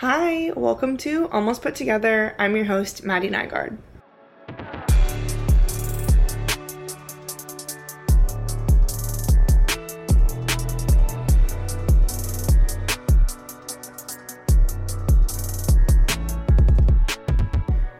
Hi, 0.00 0.50
welcome 0.56 0.96
to 0.96 1.28
Almost 1.28 1.60
Put 1.60 1.74
Together. 1.74 2.34
I'm 2.38 2.56
your 2.56 2.64
host, 2.64 3.04
Madi 3.04 3.28
Nygaard. 3.28 3.76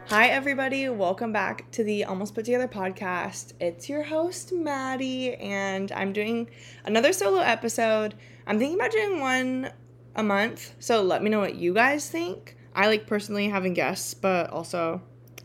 Hi, 0.07 0.29
everybody. 0.29 0.89
Welcome 0.89 1.31
back 1.31 1.69
to 1.73 1.83
the 1.83 2.05
Almost 2.05 2.33
Put 2.33 2.45
Together 2.45 2.67
podcast. 2.67 3.53
It's 3.59 3.87
your 3.87 4.01
host, 4.01 4.51
Madi, 4.51 5.35
and 5.35 5.91
I'm 5.91 6.13
doing 6.13 6.49
another 6.83 7.13
solo 7.13 7.41
episode. 7.41 8.15
I'm 8.47 8.57
thinking 8.57 8.79
about 8.79 8.89
doing 8.89 9.19
one 9.19 9.71
a 10.15 10.23
month. 10.23 10.73
So 10.79 11.01
let 11.01 11.23
me 11.23 11.29
know 11.29 11.39
what 11.39 11.55
you 11.55 11.73
guys 11.73 12.09
think. 12.09 12.57
I 12.73 12.87
like 12.87 13.07
personally 13.07 13.49
having 13.49 13.73
guests, 13.73 14.13
but 14.13 14.49
also 14.49 15.01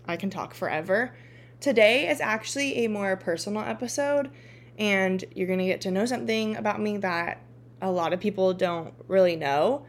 I 0.06 0.16
can 0.16 0.30
talk 0.30 0.54
forever. 0.54 1.16
Today 1.60 2.08
is 2.08 2.20
actually 2.20 2.84
a 2.84 2.88
more 2.88 3.16
personal 3.16 3.62
episode, 3.62 4.30
and 4.78 5.24
you're 5.34 5.48
to 5.48 5.64
get 5.64 5.80
to 5.82 5.90
know 5.90 6.04
something 6.04 6.56
about 6.56 6.80
me 6.80 6.98
that 6.98 7.40
a 7.80 7.90
lot 7.90 8.12
of 8.12 8.20
people 8.20 8.54
don't 8.54 8.94
really 9.08 9.36
know 9.36 9.84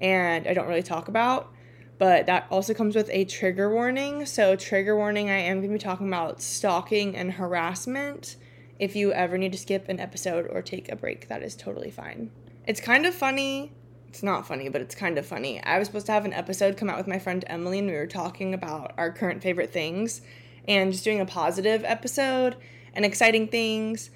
and 0.00 0.46
I 0.46 0.54
don't 0.54 0.68
really 0.68 0.82
talk 0.82 1.08
about. 1.08 1.52
But 1.98 2.26
that 2.26 2.46
also 2.50 2.74
comes 2.74 2.94
with 2.94 3.10
a 3.10 3.24
trigger 3.24 3.72
warning. 3.72 4.24
So, 4.24 4.54
trigger 4.54 4.96
warning 4.96 5.30
I 5.30 5.38
am 5.38 5.62
to 5.62 5.68
be 5.68 5.78
talking 5.78 6.06
about 6.06 6.40
stalking 6.40 7.16
and 7.16 7.32
harassment. 7.32 8.36
If 8.78 8.94
you 8.94 9.12
ever 9.12 9.36
need 9.36 9.50
to 9.50 9.58
skip 9.58 9.88
an 9.88 9.98
episode 9.98 10.46
or 10.48 10.62
take 10.62 10.88
a 10.92 10.94
break, 10.94 11.26
that 11.26 11.42
is 11.42 11.56
totally 11.56 11.90
fine. 11.90 12.30
It's 12.68 12.80
kind 12.80 13.04
of 13.04 13.14
funny 13.14 13.72
it's 14.08 14.22
not 14.22 14.46
funny, 14.46 14.68
but 14.68 14.80
it's 14.80 14.94
kind 14.94 15.18
of 15.18 15.26
funny. 15.26 15.62
I 15.62 15.78
was 15.78 15.86
supposed 15.86 16.06
to 16.06 16.12
have 16.12 16.24
an 16.24 16.32
episode 16.32 16.76
come 16.76 16.88
out 16.88 16.96
with 16.96 17.06
my 17.06 17.18
friend 17.18 17.44
Emily, 17.46 17.78
and 17.78 17.88
we 17.88 17.94
were 17.94 18.06
talking 18.06 18.54
about 18.54 18.94
our 18.96 19.12
current 19.12 19.42
favorite 19.42 19.72
things 19.72 20.22
and 20.66 20.92
just 20.92 21.04
doing 21.04 21.20
a 21.20 21.26
positive 21.26 21.84
episode 21.84 22.56
and 22.94 23.04
exciting 23.04 23.48
things. 23.48 24.10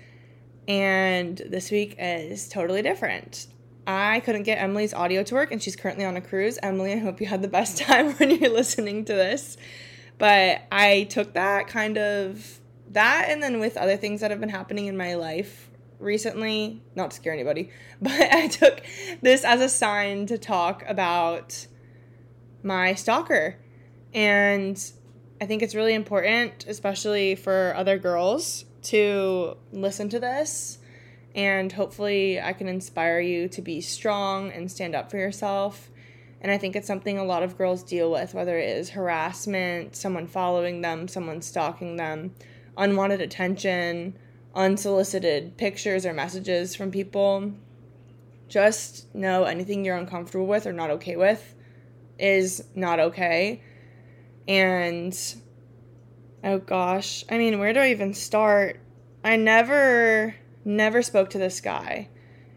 And 0.67 1.37
this 1.39 1.70
week 1.70 1.97
is 1.98 2.48
totally 2.48 2.83
different. 2.83 3.48
I 3.87 4.20
couldn't 4.20 4.45
get 4.45 4.57
Emily's 4.57 4.95
audio 4.95 5.23
to 5.25 5.35
work, 5.35 5.53
and 5.53 5.63
she's 5.63 5.77
currently 5.77 6.05
on 6.05 6.17
a 6.17 6.20
cruise. 6.20 6.59
Emily, 6.63 6.93
I 6.93 6.98
hope 6.98 7.20
you 7.20 7.27
had 7.27 7.43
the 7.43 7.48
best 7.48 7.79
time 7.87 8.13
when 8.15 8.31
you're 8.31 8.51
listening 8.51 9.05
to 9.05 9.13
this. 9.13 9.57
But 10.19 10.63
I 10.70 11.05
took 11.05 11.35
that 11.35 11.67
kind 11.69 11.98
of 11.98 12.61
that, 12.91 13.27
and 13.29 13.43
then 13.43 13.61
with 13.61 13.77
other 13.77 13.97
things 13.97 14.20
that 14.20 14.31
have 14.31 14.41
been 14.41 14.48
happening 14.48 14.87
in 14.87 14.97
my 14.97 15.15
life 15.15 15.69
recently, 16.03 16.83
not 16.95 17.11
to 17.11 17.17
scare 17.17 17.33
anybody, 17.33 17.70
but 18.03 18.12
I 18.12 18.48
took 18.48 18.83
this 19.20 19.45
as 19.45 19.61
a 19.61 19.69
sign 19.69 20.27
to 20.27 20.39
talk 20.39 20.84
about 20.86 21.67
my 22.62 22.95
stalker. 22.95 23.56
And 24.14 24.92
I 25.41 25.47
think 25.47 25.62
it's 25.62 25.75
really 25.75 25.95
important, 25.95 26.67
especially 26.69 27.34
for 27.34 27.75
other 27.77 27.98
girls, 27.98 28.64
to 28.84 29.56
listen 29.73 30.08
to 30.11 30.20
this. 30.20 30.78
And 31.34 31.73
hopefully, 31.73 32.41
I 32.41 32.53
can 32.53 32.69
inspire 32.69 33.20
you 33.20 33.48
to 33.48 33.62
be 33.62 33.80
strong 33.80 34.50
and 34.53 34.70
stand 34.70 34.95
up 34.95 35.11
for 35.11 35.17
yourself. 35.17 35.91
And 36.42 36.53
I 36.53 36.58
think 36.58 36.77
it's 36.77 36.86
something 36.86 37.19
a 37.19 37.25
lot 37.25 37.42
of 37.42 37.56
girls 37.56 37.83
deal 37.83 38.11
with, 38.11 38.34
whether 38.34 38.58
it 38.58 38.69
is 38.69 38.91
harassment, 38.91 39.97
someone 39.97 40.27
following 40.27 40.83
them, 40.83 41.08
someone 41.08 41.41
stalking 41.41 41.97
them, 41.97 42.34
unwanted 42.77 43.20
attention, 43.20 44.19
unsolicited 44.55 45.56
pictures 45.56 46.05
or 46.05 46.12
messages 46.12 46.75
from 46.75 46.91
people, 46.91 47.53
just 48.48 49.14
know 49.14 49.45
anything 49.45 49.84
you're 49.84 49.97
uncomfortable 49.97 50.47
with 50.47 50.67
or 50.67 50.72
not 50.72 50.91
okay 50.91 51.17
with 51.17 51.55
is 52.19 52.64
not 52.75 53.00
okay. 53.00 53.62
And 54.47 55.19
oh 56.45 56.58
gosh, 56.58 57.25
I 57.30 57.39
mean, 57.39 57.58
where 57.58 57.73
do 57.73 57.80
I 57.80 57.91
even 57.91 58.14
start? 58.14 58.80
I 59.24 59.36
never, 59.36 60.35
never 60.64 61.02
spoke 61.02 61.30
to 61.30 61.39
this 61.39 61.61
guy. 61.61 62.08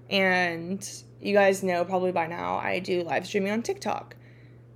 And 0.09 0.87
you 1.21 1.33
guys 1.33 1.63
know 1.63 1.85
probably 1.85 2.11
by 2.11 2.27
now, 2.27 2.57
I 2.57 2.79
do 2.79 3.03
live 3.03 3.25
streaming 3.25 3.51
on 3.51 3.61
TikTok. 3.61 4.15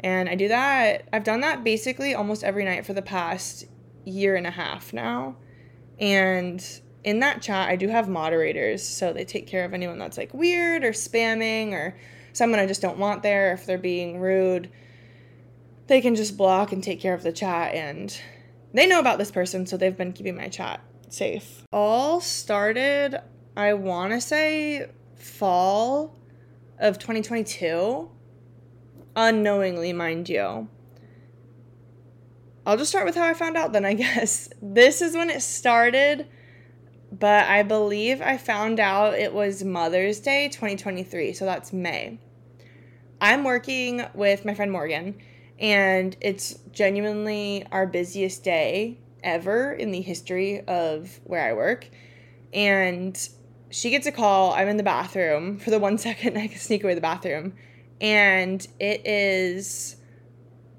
And 0.02 0.30
I 0.30 0.36
do 0.36 0.48
that, 0.48 1.10
I've 1.12 1.26
done 1.26 1.42
that 1.42 1.64
basically 1.64 2.14
almost 2.16 2.44
every 2.44 2.64
night 2.64 2.86
for 2.86 2.94
the 2.94 3.02
past 3.02 3.66
year 4.06 4.36
and 4.36 4.48
a 4.48 4.52
half 4.52 4.94
now. 4.94 5.36
And 6.00 6.64
in 7.04 7.20
that 7.20 7.42
chat, 7.42 7.70
I 7.70 7.76
do 7.76 7.88
have 7.88 8.10
moderators, 8.10 8.84
so 8.84 9.14
they 9.14 9.26
take 9.26 9.48
care 9.48 9.64
of 9.64 9.74
anyone 9.74 9.98
that's 9.98 10.18
like 10.18 10.34
weird 10.34 10.84
or 10.84 10.92
spamming 10.92 11.72
or 11.72 11.98
someone 12.34 12.60
I 12.60 12.66
just 12.66 12.82
don't 12.82 12.98
want 12.98 13.24
there. 13.24 13.54
If 13.54 13.66
they're 13.66 13.78
being 13.78 14.20
rude, 14.20 14.70
they 15.88 16.02
can 16.02 16.16
just 16.16 16.38
block 16.38 16.72
and 16.72 16.84
take 16.84 17.00
care 17.00 17.14
of 17.14 17.24
the 17.24 17.32
chat. 17.32 17.74
And 17.74 18.16
they 18.74 18.86
know 18.86 19.00
about 19.00 19.18
this 19.18 19.32
person, 19.32 19.66
so 19.66 19.78
they've 19.78 19.96
been 19.96 20.14
keeping 20.14 20.36
my 20.36 20.50
chat 20.50 20.82
safe. 21.08 21.64
All 21.72 22.20
started, 22.22 23.20
I 23.56 23.74
want 23.74 24.14
to 24.14 24.22
say, 24.22 24.90
fall 25.16 26.16
of 26.80 27.00
2022, 27.00 28.10
unknowingly, 29.16 29.94
mind 29.94 30.30
you. 30.30 30.68
I'll 32.66 32.78
just 32.78 32.92
start 32.92 33.06
with 33.06 33.16
how 33.16 33.26
I 33.26 33.34
found 33.34 33.58
out 33.58 33.72
then, 33.72 33.86
I 33.86 33.94
guess. 33.96 34.50
This 34.62 35.02
is 35.02 35.16
when 35.16 35.30
it 35.30 35.42
started 35.42 36.28
but 37.12 37.48
I 37.48 37.64
believe 37.64 38.22
I 38.22 38.38
found 38.38 38.80
out 38.80 39.16
it 39.16 39.34
was 39.34 39.64
Mother's 39.64 40.20
Day 40.20 40.48
2023, 40.50 41.34
so 41.34 41.46
that's 41.46 41.74
May. 41.74 42.20
I'm 43.22 43.44
working 43.44 44.06
with 44.14 44.46
my 44.46 44.54
friend 44.54 44.72
Morgan, 44.72 45.16
and 45.60 46.16
it's 46.22 46.60
genuinely 46.72 47.66
our 47.72 47.86
busiest 47.86 48.44
day 48.44 49.00
ever 49.24 49.74
in 49.74 49.92
the 49.92 50.02
history 50.02 50.62
of 50.62 51.20
where 51.24 51.44
I 51.44 51.54
work. 51.54 51.90
And 52.54 53.18
she 53.70 53.90
gets 53.90 54.08
a 54.08 54.12
call. 54.12 54.54
I'm 54.54 54.68
in 54.68 54.78
the 54.78 54.84
bathroom 54.84 55.58
for 55.60 55.72
the 55.72 55.80
one 55.80 55.98
second 55.98 56.38
I 56.38 56.48
can 56.48 56.60
sneak 56.60 56.84
away 56.84 56.96
the 56.96 57.02
bathroom. 57.02 57.54
And 58.00 58.66
it 58.80 59.06
is, 59.06 59.98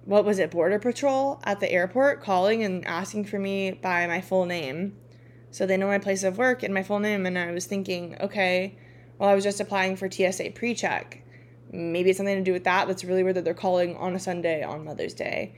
what 0.05 0.25
was 0.25 0.39
it, 0.39 0.51
Border 0.51 0.79
Patrol 0.79 1.41
at 1.45 1.61
the 1.61 1.71
airport 1.71 2.23
calling 2.23 2.63
and 2.63 2.87
asking 2.87 3.27
for 3.27 3.39
me 3.39 3.73
by 3.73 4.07
my 4.07 4.21
full 4.21 4.47
name 4.47 4.97
so 5.51 5.67
they 5.67 5.77
know 5.77 5.87
my 5.87 5.99
place 5.99 6.23
of 6.23 6.39
work 6.39 6.63
and 6.63 6.73
my 6.73 6.83
full 6.83 7.01
name. 7.01 7.27
And 7.27 7.39
I 7.39 7.51
was 7.51 7.67
thinking, 7.67 8.17
okay, 8.21 8.77
well, 9.19 9.29
I 9.29 9.35
was 9.35 9.45
just 9.45 9.61
applying 9.61 9.97
for 9.97 10.11
TSA 10.11 10.53
pre 10.55 10.75
check. 10.75 11.23
Maybe 11.73 12.11
it's 12.11 12.17
something 12.17 12.37
to 12.37 12.43
do 12.43 12.53
with 12.53 12.65
that. 12.65 12.89
That's 12.89 13.05
really 13.05 13.23
weird 13.23 13.37
that 13.37 13.45
they're 13.45 13.55
calling 13.55 13.97
on 13.97 14.15
a 14.15 14.19
Sunday 14.19 14.63
on 14.63 14.85
Mother's 14.85 15.15
Day 15.15 15.55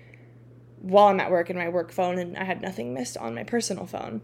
while 0.82 1.08
I'm 1.08 1.20
at 1.20 1.30
work 1.30 1.48
in 1.48 1.56
my 1.56 1.68
work 1.68 1.92
phone 1.92 2.18
and 2.18 2.36
I 2.36 2.44
had 2.44 2.60
nothing 2.60 2.92
missed 2.92 3.16
on 3.16 3.34
my 3.34 3.44
personal 3.44 3.86
phone. 3.86 4.20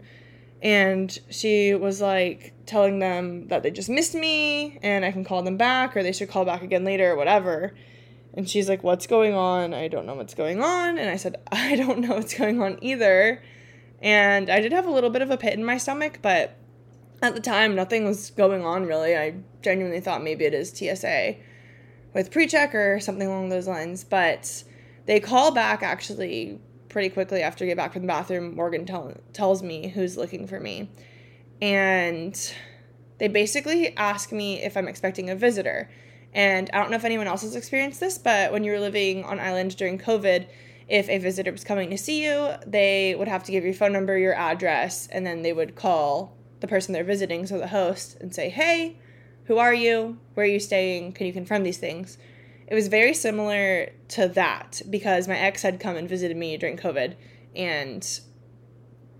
And 0.61 1.17
she 1.29 1.73
was 1.73 2.01
like 2.01 2.53
telling 2.65 2.99
them 2.99 3.47
that 3.47 3.63
they 3.63 3.71
just 3.71 3.89
missed 3.89 4.13
me 4.13 4.77
and 4.83 5.05
I 5.05 5.11
can 5.11 5.23
call 5.23 5.41
them 5.41 5.55
back 5.55 5.95
or 5.95 6.03
they 6.03 6.11
should 6.11 6.29
call 6.29 6.43
back 6.43 6.61
again 6.61 6.83
later 6.83 7.11
or 7.11 7.15
whatever. 7.15 7.73
And 8.33 8.47
she's 8.47 8.67
like, 8.67 8.83
What's 8.83 9.07
going 9.07 9.33
on? 9.33 9.73
I 9.73 9.87
don't 9.87 10.05
know 10.05 10.15
what's 10.15 10.33
going 10.33 10.61
on. 10.61 10.97
And 10.97 11.09
I 11.09 11.15
said, 11.15 11.37
I 11.51 11.75
don't 11.77 11.99
know 11.99 12.15
what's 12.15 12.33
going 12.33 12.61
on 12.61 12.77
either. 12.81 13.41
And 14.01 14.49
I 14.49 14.59
did 14.61 14.71
have 14.71 14.85
a 14.85 14.91
little 14.91 15.09
bit 15.09 15.21
of 15.21 15.29
a 15.29 15.37
pit 15.37 15.53
in 15.53 15.63
my 15.63 15.77
stomach, 15.77 16.19
but 16.21 16.55
at 17.21 17.35
the 17.35 17.41
time, 17.41 17.75
nothing 17.75 18.05
was 18.05 18.31
going 18.31 18.65
on 18.65 18.85
really. 18.85 19.15
I 19.15 19.35
genuinely 19.61 19.99
thought 19.99 20.23
maybe 20.23 20.45
it 20.45 20.53
is 20.53 20.69
TSA 20.69 21.35
with 22.13 22.31
pre 22.31 22.47
check 22.47 22.73
or 22.73 22.99
something 22.99 23.27
along 23.27 23.49
those 23.49 23.67
lines. 23.67 24.03
But 24.03 24.63
they 25.05 25.19
call 25.19 25.51
back 25.51 25.83
actually 25.83 26.59
pretty 26.87 27.09
quickly 27.09 27.41
after 27.41 27.65
I 27.65 27.67
get 27.67 27.77
back 27.77 27.93
from 27.93 28.03
the 28.03 28.07
bathroom. 28.07 28.55
Morgan 28.55 28.85
tell, 28.85 29.13
tells 29.33 29.61
me 29.61 29.89
who's 29.89 30.17
looking 30.17 30.47
for 30.47 30.59
me. 30.59 30.89
And 31.61 32.53
they 33.17 33.27
basically 33.27 33.95
ask 33.97 34.31
me 34.31 34.63
if 34.63 34.77
I'm 34.77 34.87
expecting 34.87 35.29
a 35.29 35.35
visitor. 35.35 35.89
And 36.33 36.69
I 36.73 36.79
don't 36.79 36.89
know 36.89 36.97
if 36.97 37.05
anyone 37.05 37.27
else 37.27 37.41
has 37.41 37.55
experienced 37.55 37.99
this, 37.99 38.17
but 38.17 38.51
when 38.51 38.63
you 38.63 38.71
were 38.71 38.79
living 38.79 39.23
on 39.23 39.39
island 39.39 39.75
during 39.75 39.97
COVID, 39.97 40.47
if 40.89 41.07
a 41.07 41.19
visitor 41.19 41.51
was 41.51 41.63
coming 41.63 41.89
to 41.91 41.97
see 41.97 42.23
you, 42.23 42.53
they 42.65 43.15
would 43.15 43.27
have 43.27 43.43
to 43.43 43.51
give 43.51 43.63
your 43.63 43.73
phone 43.73 43.93
number, 43.93 44.17
your 44.17 44.33
address, 44.33 45.07
and 45.11 45.25
then 45.25 45.43
they 45.43 45.53
would 45.53 45.75
call 45.75 46.35
the 46.59 46.67
person 46.67 46.93
they're 46.93 47.03
visiting, 47.03 47.45
so 47.45 47.57
the 47.57 47.67
host, 47.67 48.17
and 48.19 48.33
say, 48.33 48.49
Hey, 48.49 48.97
who 49.45 49.57
are 49.57 49.73
you? 49.73 50.19
Where 50.33 50.45
are 50.45 50.49
you 50.49 50.59
staying? 50.59 51.13
Can 51.13 51.27
you 51.27 51.33
confirm 51.33 51.63
these 51.63 51.77
things? 51.77 52.17
It 52.67 52.75
was 52.75 52.87
very 52.87 53.13
similar 53.13 53.91
to 54.09 54.27
that 54.29 54.81
because 54.89 55.27
my 55.27 55.37
ex 55.37 55.63
had 55.63 55.79
come 55.79 55.95
and 55.95 56.07
visited 56.07 56.37
me 56.37 56.57
during 56.57 56.77
COVID 56.77 57.15
and 57.55 58.19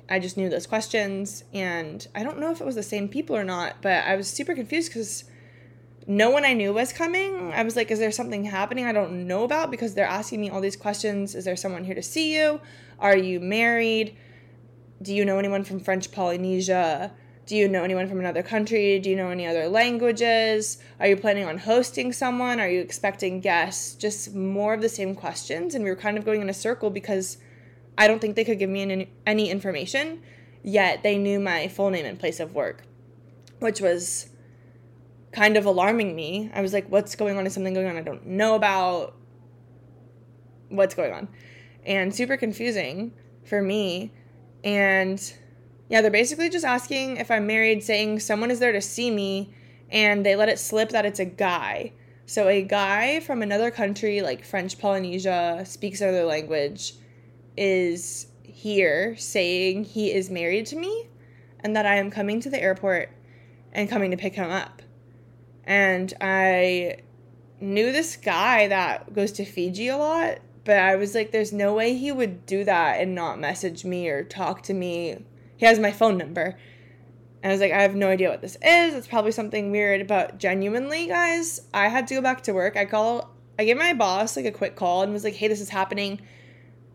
I 0.07 0.19
just 0.19 0.37
knew 0.37 0.49
those 0.49 0.67
questions. 0.67 1.43
And 1.53 2.07
I 2.15 2.23
don't 2.23 2.39
know 2.39 2.51
if 2.51 2.61
it 2.61 2.65
was 2.65 2.75
the 2.75 2.83
same 2.83 3.07
people 3.07 3.35
or 3.35 3.43
not, 3.43 3.81
but 3.81 4.03
I 4.05 4.15
was 4.15 4.27
super 4.27 4.55
confused 4.55 4.89
because 4.89 5.23
no 6.09 6.31
one 6.31 6.43
I 6.43 6.53
knew 6.53 6.73
was 6.73 6.91
coming. 6.91 7.53
I 7.53 7.61
was 7.61 7.75
like, 7.75 7.91
is 7.91 7.99
there 7.99 8.11
something 8.11 8.43
happening 8.43 8.83
I 8.83 8.91
don't 8.91 9.27
know 9.27 9.43
about? 9.43 9.69
Because 9.69 9.93
they're 9.93 10.07
asking 10.07 10.41
me 10.41 10.49
all 10.49 10.59
these 10.59 10.75
questions. 10.75 11.35
Is 11.35 11.45
there 11.45 11.55
someone 11.55 11.83
here 11.83 11.93
to 11.93 12.01
see 12.01 12.35
you? 12.35 12.59
Are 12.97 13.15
you 13.15 13.39
married? 13.39 14.17
Do 15.03 15.13
you 15.13 15.23
know 15.23 15.37
anyone 15.37 15.63
from 15.63 15.79
French 15.79 16.11
Polynesia? 16.11 17.11
Do 17.45 17.55
you 17.55 17.67
know 17.67 17.83
anyone 17.83 18.09
from 18.09 18.19
another 18.19 18.41
country? 18.41 18.97
Do 18.97 19.07
you 19.07 19.15
know 19.15 19.29
any 19.29 19.45
other 19.45 19.67
languages? 19.67 20.79
Are 20.99 21.05
you 21.05 21.15
planning 21.15 21.45
on 21.45 21.59
hosting 21.59 22.11
someone? 22.11 22.59
Are 22.59 22.69
you 22.69 22.81
expecting 22.81 23.39
guests? 23.39 23.93
Just 23.93 24.33
more 24.33 24.73
of 24.73 24.81
the 24.81 24.89
same 24.89 25.13
questions. 25.13 25.75
And 25.75 25.83
we 25.83 25.91
were 25.91 25.95
kind 25.95 26.17
of 26.17 26.25
going 26.25 26.41
in 26.41 26.49
a 26.49 26.55
circle 26.55 26.89
because 26.89 27.37
I 27.99 28.07
don't 28.07 28.19
think 28.19 28.35
they 28.35 28.45
could 28.45 28.57
give 28.57 28.69
me 28.71 28.81
any, 28.81 29.11
any 29.27 29.51
information, 29.51 30.23
yet 30.63 31.03
they 31.03 31.19
knew 31.19 31.39
my 31.39 31.67
full 31.67 31.91
name 31.91 32.07
and 32.07 32.19
place 32.19 32.39
of 32.39 32.55
work, 32.55 32.83
which 33.59 33.79
was 33.79 34.28
kind 35.31 35.57
of 35.57 35.65
alarming 35.65 36.15
me. 36.15 36.51
I 36.53 36.61
was 36.61 36.73
like, 36.73 36.87
what's 36.89 37.15
going 37.15 37.37
on? 37.37 37.45
Is 37.45 37.53
something 37.53 37.73
going 37.73 37.87
on 37.87 37.97
I 37.97 38.01
don't 38.01 38.25
know 38.25 38.55
about? 38.55 39.15
What's 40.69 40.95
going 40.95 41.13
on? 41.13 41.27
And 41.85 42.13
super 42.13 42.37
confusing 42.37 43.13
for 43.45 43.61
me. 43.61 44.13
And 44.63 45.33
yeah, 45.89 46.01
they're 46.01 46.11
basically 46.11 46.49
just 46.49 46.65
asking 46.65 47.17
if 47.17 47.31
I'm 47.31 47.47
married, 47.47 47.83
saying 47.83 48.19
someone 48.19 48.51
is 48.51 48.59
there 48.59 48.71
to 48.71 48.81
see 48.81 49.09
me, 49.09 49.53
and 49.89 50.25
they 50.25 50.35
let 50.35 50.49
it 50.49 50.59
slip 50.59 50.89
that 50.89 51.05
it's 51.05 51.19
a 51.19 51.25
guy. 51.25 51.93
So 52.25 52.47
a 52.47 52.61
guy 52.61 53.21
from 53.21 53.41
another 53.41 53.71
country 53.71 54.21
like 54.21 54.45
French 54.45 54.77
Polynesia 54.77 55.63
speaks 55.65 55.99
another 56.01 56.25
language 56.25 56.93
is 57.57 58.27
here 58.43 59.15
saying 59.17 59.83
he 59.85 60.11
is 60.11 60.29
married 60.29 60.67
to 60.67 60.75
me 60.75 61.09
and 61.61 61.75
that 61.75 61.87
I 61.87 61.95
am 61.95 62.11
coming 62.11 62.39
to 62.41 62.49
the 62.49 62.61
airport 62.61 63.09
and 63.73 63.89
coming 63.89 64.11
to 64.11 64.17
pick 64.17 64.35
him 64.35 64.51
up. 64.51 64.83
And 65.69 66.11
I 66.19 66.97
knew 67.61 67.91
this 67.91 68.17
guy 68.17 68.67
that 68.69 69.13
goes 69.13 69.31
to 69.33 69.45
Fiji 69.45 69.87
a 69.87 69.97
lot, 69.97 70.39
but 70.65 70.77
I 70.77 70.95
was 70.95 71.13
like, 71.13 71.31
there's 71.31 71.53
no 71.53 71.75
way 71.75 71.93
he 71.93 72.11
would 72.11 72.47
do 72.47 72.63
that 72.63 72.99
and 72.99 73.13
not 73.13 73.39
message 73.39 73.85
me 73.85 74.09
or 74.09 74.23
talk 74.23 74.63
to 74.63 74.73
me. 74.73 75.23
He 75.57 75.67
has 75.67 75.77
my 75.77 75.91
phone 75.91 76.17
number. 76.17 76.57
And 77.43 77.51
I 77.51 77.53
was 77.53 77.61
like, 77.61 77.71
I 77.71 77.83
have 77.83 77.93
no 77.93 78.09
idea 78.09 78.31
what 78.31 78.41
this 78.41 78.57
is. 78.63 78.95
It's 78.95 79.05
probably 79.05 79.31
something 79.31 79.69
weird, 79.69 80.07
but 80.07 80.39
genuinely, 80.39 81.05
guys, 81.05 81.61
I 81.71 81.87
had 81.87 82.07
to 82.07 82.15
go 82.15 82.21
back 82.21 82.41
to 82.43 82.51
work. 82.51 82.75
I 82.75 82.85
call 82.85 83.29
I 83.59 83.65
gave 83.65 83.77
my 83.77 83.93
boss 83.93 84.37
like 84.37 84.45
a 84.45 84.51
quick 84.51 84.75
call 84.75 85.03
and 85.03 85.13
was 85.13 85.23
like, 85.23 85.35
"Hey, 85.35 85.49
this 85.49 85.61
is 85.61 85.69
happening. 85.69 86.19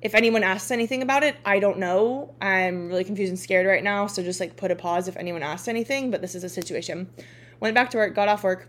If 0.02 0.14
anyone 0.14 0.42
asks 0.42 0.70
anything 0.70 1.00
about 1.02 1.22
it, 1.22 1.36
I 1.44 1.60
don't 1.60 1.78
know. 1.78 2.34
I'm 2.40 2.88
really 2.88 3.04
confused 3.04 3.30
and 3.30 3.38
scared 3.38 3.66
right 3.66 3.84
now, 3.84 4.06
so 4.06 4.22
just 4.22 4.40
like 4.40 4.56
put 4.56 4.70
a 4.70 4.74
pause 4.74 5.06
if 5.06 5.16
anyone 5.16 5.42
asks 5.42 5.68
anything, 5.68 6.10
but 6.10 6.22
this 6.22 6.34
is 6.34 6.42
a 6.42 6.48
situation." 6.48 7.10
Went 7.64 7.74
back 7.74 7.88
to 7.92 7.96
work, 7.96 8.14
got 8.14 8.28
off 8.28 8.44
work, 8.44 8.68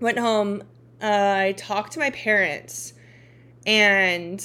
went 0.00 0.18
home. 0.18 0.64
Uh, 1.00 1.34
I 1.36 1.54
talked 1.56 1.92
to 1.92 2.00
my 2.00 2.10
parents, 2.10 2.92
and 3.64 4.44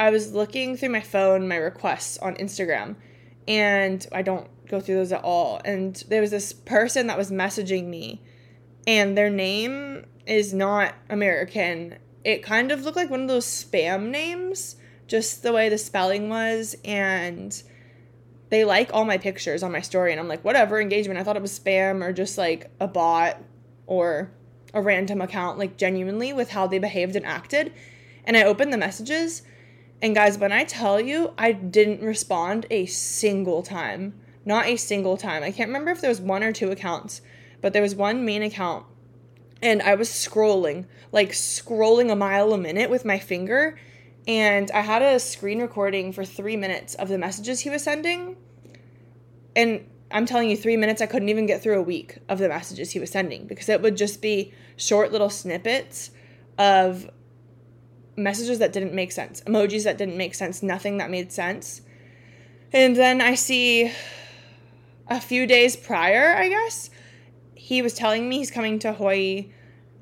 I 0.00 0.10
was 0.10 0.32
looking 0.32 0.76
through 0.76 0.88
my 0.88 1.00
phone, 1.00 1.46
my 1.46 1.54
requests 1.54 2.18
on 2.18 2.34
Instagram, 2.34 2.96
and 3.46 4.04
I 4.10 4.22
don't 4.22 4.48
go 4.66 4.80
through 4.80 4.96
those 4.96 5.12
at 5.12 5.22
all. 5.22 5.60
And 5.64 5.94
there 6.08 6.20
was 6.20 6.32
this 6.32 6.52
person 6.52 7.06
that 7.06 7.16
was 7.16 7.30
messaging 7.30 7.86
me, 7.86 8.20
and 8.84 9.16
their 9.16 9.30
name 9.30 10.06
is 10.26 10.52
not 10.52 10.96
American. 11.08 11.98
It 12.24 12.42
kind 12.42 12.72
of 12.72 12.82
looked 12.82 12.96
like 12.96 13.10
one 13.10 13.22
of 13.22 13.28
those 13.28 13.46
spam 13.46 14.08
names, 14.08 14.74
just 15.06 15.44
the 15.44 15.52
way 15.52 15.68
the 15.68 15.78
spelling 15.78 16.30
was. 16.30 16.74
And 16.84 17.62
they 18.50 18.64
like 18.64 18.90
all 18.92 19.04
my 19.04 19.16
pictures 19.16 19.62
on 19.62 19.72
my 19.72 19.80
story. 19.80 20.10
And 20.12 20.20
I'm 20.20 20.28
like, 20.28 20.44
whatever, 20.44 20.80
engagement. 20.80 21.18
I 21.18 21.24
thought 21.24 21.36
it 21.36 21.42
was 21.42 21.58
spam 21.58 22.04
or 22.04 22.12
just 22.12 22.36
like 22.36 22.70
a 22.80 22.86
bot 22.86 23.42
or 23.86 24.30
a 24.74 24.82
random 24.82 25.20
account, 25.20 25.58
like 25.58 25.76
genuinely 25.76 26.32
with 26.32 26.50
how 26.50 26.66
they 26.66 26.78
behaved 26.78 27.16
and 27.16 27.24
acted. 27.24 27.72
And 28.24 28.36
I 28.36 28.44
opened 28.44 28.72
the 28.72 28.78
messages. 28.78 29.42
And 30.02 30.14
guys, 30.14 30.38
when 30.38 30.52
I 30.52 30.64
tell 30.64 31.00
you, 31.00 31.32
I 31.38 31.52
didn't 31.52 32.02
respond 32.02 32.66
a 32.70 32.86
single 32.86 33.62
time. 33.62 34.14
Not 34.44 34.66
a 34.66 34.76
single 34.76 35.16
time. 35.16 35.42
I 35.42 35.52
can't 35.52 35.68
remember 35.68 35.90
if 35.90 36.00
there 36.00 36.10
was 36.10 36.20
one 36.20 36.42
or 36.42 36.52
two 36.52 36.70
accounts, 36.70 37.20
but 37.60 37.72
there 37.72 37.82
was 37.82 37.94
one 37.94 38.24
main 38.24 38.42
account. 38.42 38.86
And 39.62 39.82
I 39.82 39.94
was 39.94 40.08
scrolling, 40.08 40.86
like 41.12 41.32
scrolling 41.32 42.10
a 42.10 42.16
mile 42.16 42.52
a 42.52 42.58
minute 42.58 42.88
with 42.88 43.04
my 43.04 43.18
finger. 43.18 43.78
And 44.26 44.70
I 44.72 44.80
had 44.80 45.02
a 45.02 45.18
screen 45.18 45.60
recording 45.60 46.12
for 46.12 46.24
three 46.24 46.56
minutes 46.56 46.94
of 46.94 47.08
the 47.08 47.18
messages 47.18 47.60
he 47.60 47.70
was 47.70 47.82
sending. 47.82 48.36
And 49.56 49.86
I'm 50.10 50.26
telling 50.26 50.50
you, 50.50 50.56
three 50.56 50.76
minutes, 50.76 51.00
I 51.00 51.06
couldn't 51.06 51.28
even 51.28 51.46
get 51.46 51.62
through 51.62 51.78
a 51.78 51.82
week 51.82 52.18
of 52.28 52.38
the 52.38 52.48
messages 52.48 52.90
he 52.90 52.98
was 52.98 53.10
sending 53.10 53.46
because 53.46 53.68
it 53.68 53.80
would 53.80 53.96
just 53.96 54.20
be 54.20 54.52
short 54.76 55.12
little 55.12 55.30
snippets 55.30 56.10
of 56.58 57.10
messages 58.16 58.58
that 58.58 58.72
didn't 58.72 58.92
make 58.92 59.12
sense, 59.12 59.40
emojis 59.42 59.84
that 59.84 59.96
didn't 59.98 60.16
make 60.16 60.34
sense, 60.34 60.62
nothing 60.62 60.98
that 60.98 61.10
made 61.10 61.32
sense. 61.32 61.80
And 62.72 62.94
then 62.94 63.20
I 63.20 63.34
see 63.34 63.92
a 65.08 65.20
few 65.20 65.46
days 65.46 65.76
prior, 65.76 66.34
I 66.36 66.48
guess, 66.48 66.90
he 67.54 67.82
was 67.82 67.94
telling 67.94 68.28
me 68.28 68.38
he's 68.38 68.50
coming 68.50 68.78
to 68.80 68.92
Hawaii 68.92 69.52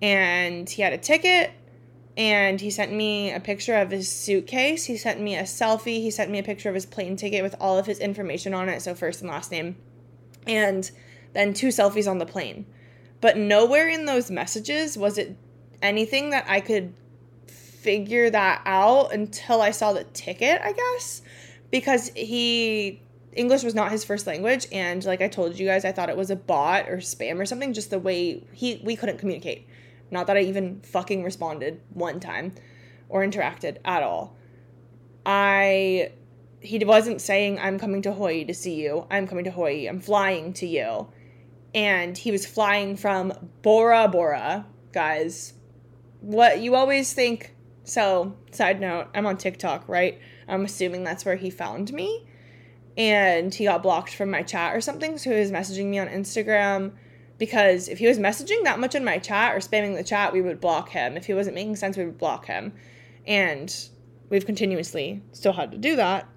and 0.03 0.69
he 0.69 0.83
had 0.83 0.93
a 0.93 0.99
ticket 0.99 1.51
and 2.19 2.61
he 2.61 2.69
sent 2.69 2.93
me 2.93 3.33
a 3.33 3.39
picture 3.39 3.77
of 3.77 3.93
his 3.93 4.11
suitcase. 4.11 4.85
He 4.85 4.97
sent 4.97 5.21
me 5.21 5.37
a 5.37 5.45
selfie. 5.45 6.03
He 6.03 6.11
sent 6.11 6.33
me 6.33 6.41
a 6.41 6.43
picture 6.43 6.69
of 6.69 6.75
his 6.75 6.85
plane 6.85 7.15
ticket 7.15 7.45
with 7.45 7.55
all 7.61 7.79
of 7.79 7.87
his 7.87 8.01
information 8.01 8.53
on 8.53 8.69
it, 8.69 8.83
so 8.83 8.97
first 8.97 9.21
and 9.21 9.31
last 9.31 9.53
name. 9.53 9.77
And 10.45 10.91
then 11.33 11.55
two 11.55 11.69
selfies 11.69 12.11
on 12.11 12.19
the 12.19 12.27
plane. 12.27 12.67
But 13.21 13.37
nowhere 13.37 13.89
in 13.89 14.05
those 14.05 14.33
messages 14.33 14.99
was 14.99 15.17
it 15.17 15.37
anything 15.81 16.31
that 16.31 16.45
I 16.49 16.59
could 16.59 16.93
figure 17.47 18.29
that 18.31 18.63
out 18.67 19.13
until 19.13 19.63
I 19.63 19.71
saw 19.71 19.93
the 19.93 20.03
ticket, 20.03 20.61
I 20.61 20.73
guess, 20.73 21.23
because 21.71 22.09
he 22.17 23.01
English 23.33 23.63
was 23.63 23.77
not 23.77 23.93
his 23.93 24.05
first 24.05 24.27
language 24.27 24.67
and 24.73 25.05
like 25.05 25.21
I 25.23 25.29
told 25.29 25.57
you 25.57 25.67
guys 25.67 25.85
I 25.85 25.93
thought 25.93 26.09
it 26.09 26.17
was 26.17 26.31
a 26.31 26.37
bot 26.37 26.89
or 26.89 26.97
spam 26.97 27.39
or 27.39 27.47
something 27.47 27.73
just 27.73 27.91
the 27.91 27.99
way 28.01 28.43
he 28.53 28.81
we 28.83 28.97
couldn't 28.97 29.19
communicate. 29.19 29.69
Not 30.11 30.27
that 30.27 30.37
I 30.37 30.41
even 30.41 30.81
fucking 30.81 31.23
responded 31.23 31.81
one 31.93 32.21
time 32.21 32.55
or 33.09 33.25
interacted 33.25 33.79
at 33.85 34.03
all. 34.03 34.37
I 35.25 36.13
he 36.61 36.85
wasn't 36.85 37.21
saying 37.21 37.59
I'm 37.59 37.79
coming 37.79 38.03
to 38.03 38.13
Hawaii 38.13 38.45
to 38.45 38.55
see 38.55 38.75
you. 38.75 39.07
I'm 39.11 39.27
coming 39.27 39.45
to 39.45 39.51
Hawaii. 39.51 39.87
I'm 39.87 40.01
flying 40.01 40.53
to 40.55 40.67
you. 40.67 41.09
And 41.75 42.17
he 42.17 42.33
was 42.33 42.47
flying 42.47 42.97
from 42.97 43.33
Bora 43.63 44.09
Bora, 44.09 44.67
guys. 44.93 45.55
What 46.21 46.61
you 46.61 46.75
always 46.75 47.13
think 47.13 47.55
so, 47.85 48.37
side 48.51 48.81
note, 48.81 49.09
I'm 49.15 49.27
on 49.27 49.37
TikTok, 49.37 49.89
right? 49.89 50.19
I'm 50.49 50.65
assuming 50.65 51.05
that's 51.05 51.25
where 51.25 51.37
he 51.37 51.51
found 51.51 51.93
me. 51.93 52.27
And 52.97 53.55
he 53.55 53.65
got 53.65 53.83
blocked 53.83 54.15
from 54.15 54.31
my 54.31 54.43
chat 54.43 54.75
or 54.75 54.81
something. 54.81 55.19
So 55.19 55.31
he 55.31 55.39
was 55.39 55.53
messaging 55.53 55.87
me 55.87 55.99
on 55.99 56.09
Instagram 56.09 56.93
because 57.39 57.89
if 57.89 57.99
he 57.99 58.07
was 58.07 58.19
messaging 58.19 58.65
that 58.65 58.81
much 58.81 58.95
in 58.95 59.05
my 59.05 59.19
chat 59.19 59.55
or 59.55 59.59
spamming 59.59 59.97
the 59.97 60.05
chat, 60.05 60.33
we 60.33 60.43
would 60.43 60.61
block 60.61 60.91
him. 60.91 61.17
If 61.17 61.27
he 61.27 61.35
wasn't 61.35 61.55
making 61.55 61.77
sense, 61.77 61.97
we 61.97 62.05
would 62.05 62.19
block 62.19 62.47
him. 62.47 62.73
And 63.27 63.75
we've 64.29 64.47
continuously 64.47 65.23
still 65.33 65.53
had 65.53 65.71
to 65.73 65.79
do 65.79 65.97
that 65.97 66.29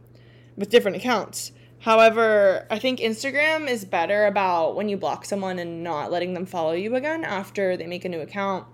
with 0.56 0.70
different 0.70 0.98
accounts. 0.98 1.52
However, 1.80 2.68
I 2.70 2.78
think 2.78 3.00
Instagram 3.00 3.68
is 3.68 3.86
better 3.86 4.28
about 4.28 4.76
when 4.76 4.88
you 4.88 4.98
block 4.98 5.26
someone 5.26 5.58
and 5.58 5.84
not 5.84 6.12
letting 6.12 6.36
them 6.36 6.46
follow 6.46 6.74
you 6.74 6.96
again 6.96 7.24
after 7.24 7.76
they 7.76 7.88
make 7.88 8.06
a 8.06 8.10
new 8.10 8.22
account 8.22 8.68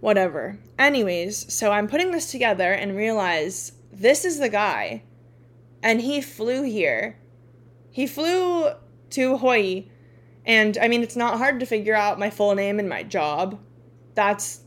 whatever. 0.00 0.58
Anyways, 0.78 1.52
so 1.52 1.72
I'm 1.72 1.88
putting 1.88 2.10
this 2.10 2.30
together 2.30 2.72
and 2.72 2.96
realize 2.96 3.72
this 3.92 4.24
is 4.24 4.38
the 4.38 4.48
guy. 4.48 5.02
And 5.82 6.00
he 6.00 6.20
flew 6.20 6.62
here. 6.62 7.18
He 7.90 8.06
flew 8.06 8.70
to 9.10 9.38
Hawaii. 9.38 9.88
And 10.48 10.78
I 10.78 10.88
mean, 10.88 11.02
it's 11.02 11.14
not 11.14 11.36
hard 11.36 11.60
to 11.60 11.66
figure 11.66 11.94
out 11.94 12.18
my 12.18 12.30
full 12.30 12.54
name 12.54 12.80
and 12.80 12.88
my 12.88 13.02
job. 13.02 13.60
That's, 14.14 14.62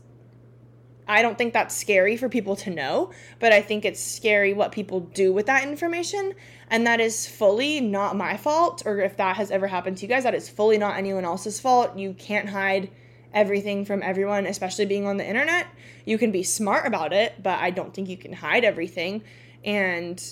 I 1.08 1.22
don't 1.22 1.36
think 1.36 1.52
that's 1.52 1.76
scary 1.76 2.16
for 2.16 2.28
people 2.28 2.54
to 2.56 2.70
know, 2.70 3.10
but 3.40 3.52
I 3.52 3.60
think 3.60 3.84
it's 3.84 4.00
scary 4.00 4.54
what 4.54 4.70
people 4.70 5.00
do 5.00 5.32
with 5.32 5.46
that 5.46 5.64
information. 5.64 6.34
And 6.70 6.86
that 6.86 7.00
is 7.00 7.26
fully 7.26 7.80
not 7.80 8.16
my 8.16 8.36
fault, 8.36 8.84
or 8.86 9.00
if 9.00 9.16
that 9.16 9.36
has 9.36 9.50
ever 9.50 9.66
happened 9.66 9.98
to 9.98 10.02
you 10.02 10.08
guys, 10.08 10.22
that 10.22 10.36
is 10.36 10.48
fully 10.48 10.78
not 10.78 10.96
anyone 10.96 11.24
else's 11.24 11.58
fault. 11.58 11.98
You 11.98 12.14
can't 12.14 12.48
hide 12.48 12.90
everything 13.34 13.84
from 13.84 14.02
everyone, 14.02 14.46
especially 14.46 14.86
being 14.86 15.06
on 15.06 15.16
the 15.16 15.26
internet. 15.26 15.66
You 16.04 16.16
can 16.16 16.30
be 16.30 16.44
smart 16.44 16.86
about 16.86 17.12
it, 17.12 17.42
but 17.42 17.58
I 17.58 17.70
don't 17.70 17.92
think 17.92 18.08
you 18.08 18.16
can 18.16 18.32
hide 18.32 18.64
everything. 18.64 19.24
And 19.64 20.22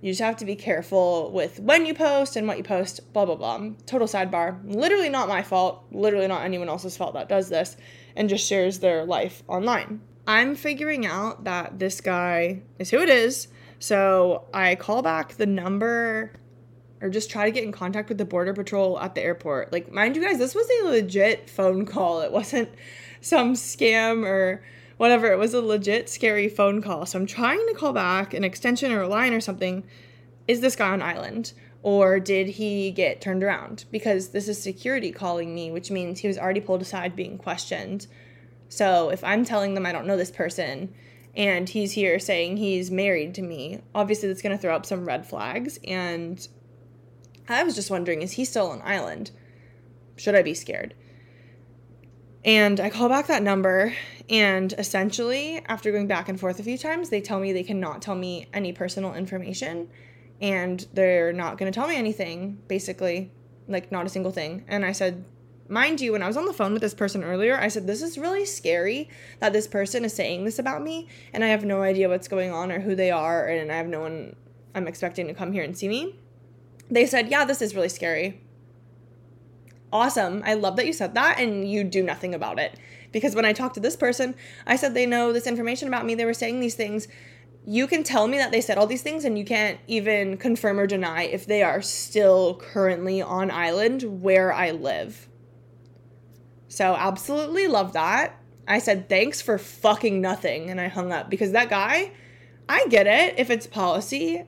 you 0.00 0.10
just 0.10 0.20
have 0.20 0.36
to 0.38 0.44
be 0.44 0.56
careful 0.56 1.30
with 1.30 1.60
when 1.60 1.84
you 1.84 1.92
post 1.92 2.36
and 2.36 2.48
what 2.48 2.56
you 2.56 2.64
post, 2.64 3.12
blah, 3.12 3.26
blah, 3.26 3.34
blah. 3.34 3.70
Total 3.86 4.08
sidebar. 4.08 4.58
Literally 4.64 5.10
not 5.10 5.28
my 5.28 5.42
fault. 5.42 5.84
Literally 5.92 6.26
not 6.26 6.42
anyone 6.42 6.68
else's 6.68 6.96
fault 6.96 7.14
that 7.14 7.28
does 7.28 7.50
this 7.50 7.76
and 8.16 8.28
just 8.28 8.46
shares 8.46 8.78
their 8.78 9.04
life 9.04 9.42
online. 9.46 10.00
I'm 10.26 10.54
figuring 10.54 11.04
out 11.04 11.44
that 11.44 11.78
this 11.78 12.00
guy 12.00 12.62
is 12.78 12.90
who 12.90 12.98
it 13.00 13.10
is. 13.10 13.48
So 13.78 14.44
I 14.54 14.74
call 14.74 15.02
back 15.02 15.34
the 15.34 15.46
number 15.46 16.32
or 17.02 17.08
just 17.08 17.30
try 17.30 17.44
to 17.46 17.50
get 17.50 17.64
in 17.64 17.72
contact 17.72 18.08
with 18.08 18.18
the 18.18 18.24
border 18.24 18.52
patrol 18.52 18.98
at 19.00 19.14
the 19.14 19.22
airport. 19.22 19.72
Like, 19.72 19.90
mind 19.90 20.16
you 20.16 20.22
guys, 20.22 20.38
this 20.38 20.54
was 20.54 20.68
a 20.80 20.88
legit 20.88 21.48
phone 21.48 21.86
call. 21.86 22.20
It 22.20 22.32
wasn't 22.32 22.70
some 23.20 23.54
scam 23.54 24.24
or 24.24 24.62
whatever. 25.00 25.32
It 25.32 25.38
was 25.38 25.54
a 25.54 25.62
legit 25.62 26.10
scary 26.10 26.46
phone 26.46 26.82
call. 26.82 27.06
So 27.06 27.18
I'm 27.18 27.24
trying 27.24 27.66
to 27.68 27.74
call 27.74 27.94
back 27.94 28.34
an 28.34 28.44
extension 28.44 28.92
or 28.92 29.00
a 29.00 29.08
line 29.08 29.32
or 29.32 29.40
something. 29.40 29.82
Is 30.46 30.60
this 30.60 30.76
guy 30.76 30.90
on 30.90 31.00
island? 31.00 31.54
Or 31.82 32.20
did 32.20 32.48
he 32.48 32.90
get 32.90 33.22
turned 33.22 33.42
around? 33.42 33.86
Because 33.90 34.28
this 34.28 34.46
is 34.46 34.62
security 34.62 35.10
calling 35.10 35.54
me, 35.54 35.70
which 35.70 35.90
means 35.90 36.20
he 36.20 36.28
was 36.28 36.36
already 36.36 36.60
pulled 36.60 36.82
aside 36.82 37.16
being 37.16 37.38
questioned. 37.38 38.08
So 38.68 39.08
if 39.08 39.24
I'm 39.24 39.42
telling 39.42 39.72
them 39.72 39.86
I 39.86 39.92
don't 39.92 40.06
know 40.06 40.18
this 40.18 40.30
person 40.30 40.92
and 41.34 41.66
he's 41.66 41.92
here 41.92 42.18
saying 42.18 42.58
he's 42.58 42.90
married 42.90 43.34
to 43.36 43.42
me, 43.42 43.80
obviously 43.94 44.28
that's 44.28 44.42
going 44.42 44.54
to 44.54 44.60
throw 44.60 44.76
up 44.76 44.84
some 44.84 45.06
red 45.06 45.24
flags. 45.24 45.78
And 45.82 46.46
I 47.48 47.62
was 47.62 47.74
just 47.74 47.90
wondering 47.90 48.20
is 48.20 48.32
he 48.32 48.44
still 48.44 48.68
on 48.68 48.82
island? 48.84 49.30
Should 50.16 50.34
I 50.34 50.42
be 50.42 50.52
scared? 50.52 50.92
And 52.44 52.80
I 52.80 52.88
call 52.88 53.08
back 53.08 53.26
that 53.26 53.42
number, 53.42 53.94
and 54.30 54.72
essentially, 54.78 55.60
after 55.66 55.92
going 55.92 56.06
back 56.06 56.28
and 56.28 56.40
forth 56.40 56.58
a 56.58 56.62
few 56.62 56.78
times, 56.78 57.10
they 57.10 57.20
tell 57.20 57.38
me 57.38 57.52
they 57.52 57.62
cannot 57.62 58.00
tell 58.00 58.14
me 58.14 58.46
any 58.54 58.72
personal 58.72 59.14
information 59.14 59.88
and 60.40 60.86
they're 60.94 61.32
not 61.32 61.58
going 61.58 61.70
to 61.70 61.78
tell 61.78 61.86
me 61.86 61.96
anything, 61.96 62.58
basically, 62.66 63.30
like 63.68 63.92
not 63.92 64.06
a 64.06 64.08
single 64.08 64.32
thing. 64.32 64.64
And 64.68 64.86
I 64.86 64.92
said, 64.92 65.24
mind 65.68 66.00
you, 66.00 66.12
when 66.12 66.22
I 66.22 66.26
was 66.26 66.36
on 66.38 66.46
the 66.46 66.52
phone 66.54 66.72
with 66.72 66.80
this 66.80 66.94
person 66.94 67.22
earlier, 67.22 67.58
I 67.58 67.68
said, 67.68 67.86
This 67.86 68.00
is 68.00 68.16
really 68.16 68.46
scary 68.46 69.10
that 69.40 69.52
this 69.52 69.66
person 69.66 70.04
is 70.04 70.14
saying 70.14 70.44
this 70.44 70.58
about 70.58 70.82
me, 70.82 71.08
and 71.34 71.44
I 71.44 71.48
have 71.48 71.64
no 71.64 71.82
idea 71.82 72.08
what's 72.08 72.28
going 72.28 72.50
on 72.52 72.72
or 72.72 72.80
who 72.80 72.94
they 72.94 73.10
are, 73.10 73.46
and 73.46 73.70
I 73.70 73.76
have 73.76 73.86
no 73.86 74.00
one 74.00 74.34
I'm 74.74 74.88
expecting 74.88 75.26
to 75.26 75.34
come 75.34 75.52
here 75.52 75.62
and 75.62 75.76
see 75.76 75.88
me. 75.88 76.18
They 76.90 77.04
said, 77.04 77.28
Yeah, 77.28 77.44
this 77.44 77.60
is 77.60 77.74
really 77.74 77.90
scary 77.90 78.40
awesome. 79.92 80.42
I 80.44 80.54
love 80.54 80.76
that 80.76 80.86
you 80.86 80.92
said 80.92 81.14
that 81.14 81.38
and 81.38 81.70
you 81.70 81.84
do 81.84 82.02
nothing 82.02 82.34
about 82.34 82.58
it. 82.58 82.78
Because 83.12 83.34
when 83.34 83.44
I 83.44 83.52
talked 83.52 83.74
to 83.74 83.80
this 83.80 83.96
person, 83.96 84.34
I 84.66 84.76
said 84.76 84.94
they 84.94 85.06
know 85.06 85.32
this 85.32 85.46
information 85.46 85.88
about 85.88 86.06
me. 86.06 86.14
They 86.14 86.24
were 86.24 86.34
saying 86.34 86.60
these 86.60 86.74
things. 86.74 87.08
You 87.66 87.86
can 87.86 88.02
tell 88.02 88.26
me 88.26 88.38
that 88.38 88.52
they 88.52 88.60
said 88.60 88.78
all 88.78 88.86
these 88.86 89.02
things 89.02 89.24
and 89.24 89.38
you 89.38 89.44
can't 89.44 89.78
even 89.86 90.36
confirm 90.36 90.78
or 90.78 90.86
deny 90.86 91.24
if 91.24 91.46
they 91.46 91.62
are 91.62 91.82
still 91.82 92.54
currently 92.56 93.20
on 93.20 93.50
island 93.50 94.22
where 94.22 94.52
I 94.52 94.70
live. 94.70 95.28
So, 96.68 96.94
absolutely 96.94 97.66
love 97.66 97.92
that. 97.94 98.40
I 98.66 98.78
said 98.78 99.08
thanks 99.08 99.42
for 99.42 99.58
fucking 99.58 100.20
nothing 100.20 100.70
and 100.70 100.80
I 100.80 100.86
hung 100.86 101.12
up 101.12 101.28
because 101.28 101.50
that 101.52 101.68
guy, 101.68 102.12
I 102.68 102.86
get 102.86 103.08
it 103.08 103.38
if 103.38 103.50
it's 103.50 103.66
policy. 103.66 104.44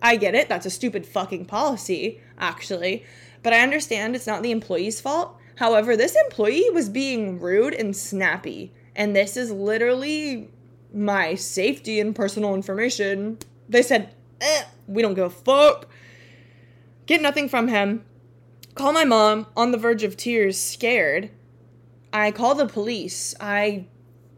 I 0.00 0.16
get 0.16 0.34
it. 0.34 0.48
That's 0.48 0.66
a 0.66 0.70
stupid 0.70 1.06
fucking 1.06 1.46
policy, 1.46 2.20
actually. 2.38 3.04
But 3.44 3.52
I 3.52 3.60
understand 3.60 4.16
it's 4.16 4.26
not 4.26 4.42
the 4.42 4.50
employee's 4.50 5.00
fault. 5.00 5.36
However, 5.56 5.96
this 5.96 6.16
employee 6.24 6.68
was 6.70 6.88
being 6.88 7.38
rude 7.38 7.74
and 7.74 7.96
snappy. 7.96 8.72
And 8.96 9.14
this 9.14 9.36
is 9.36 9.52
literally 9.52 10.50
my 10.92 11.36
safety 11.36 12.00
and 12.00 12.16
personal 12.16 12.54
information. 12.54 13.38
They 13.68 13.82
said, 13.82 14.12
eh, 14.40 14.64
we 14.88 15.02
don't 15.02 15.14
give 15.14 15.26
a 15.26 15.30
fuck. 15.30 15.88
Get 17.06 17.22
nothing 17.22 17.48
from 17.48 17.68
him. 17.68 18.04
Call 18.74 18.92
my 18.92 19.04
mom 19.04 19.46
on 19.56 19.70
the 19.70 19.78
verge 19.78 20.02
of 20.02 20.16
tears, 20.16 20.58
scared. 20.58 21.30
I 22.12 22.30
call 22.30 22.54
the 22.54 22.66
police. 22.66 23.34
I 23.40 23.86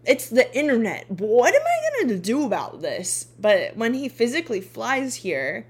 it's 0.05 0.29
the 0.29 0.57
internet. 0.57 1.11
What 1.11 1.55
am 1.55 1.63
I 1.63 1.77
to 2.09 2.19
do 2.19 2.45
about 2.45 2.83
this? 2.83 3.29
But 3.39 3.77
when 3.77 3.95
he 3.95 4.09
physically 4.09 4.61
flies 4.61 5.17
here, 5.17 5.67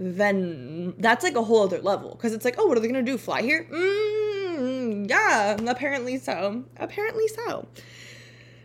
then 0.00 0.94
that's 0.96 1.22
like 1.22 1.36
a 1.36 1.42
whole 1.42 1.64
other 1.64 1.80
level 1.82 2.12
because 2.12 2.32
it's 2.32 2.44
like, 2.44 2.54
oh, 2.58 2.66
what 2.66 2.76
are 2.78 2.80
they 2.80 2.88
gonna 2.88 3.02
do? 3.02 3.18
Fly 3.18 3.42
here? 3.42 3.66
Mm, 3.70 5.08
yeah, 5.08 5.58
apparently 5.66 6.16
so. 6.18 6.64
Apparently 6.78 7.28
so. 7.28 7.68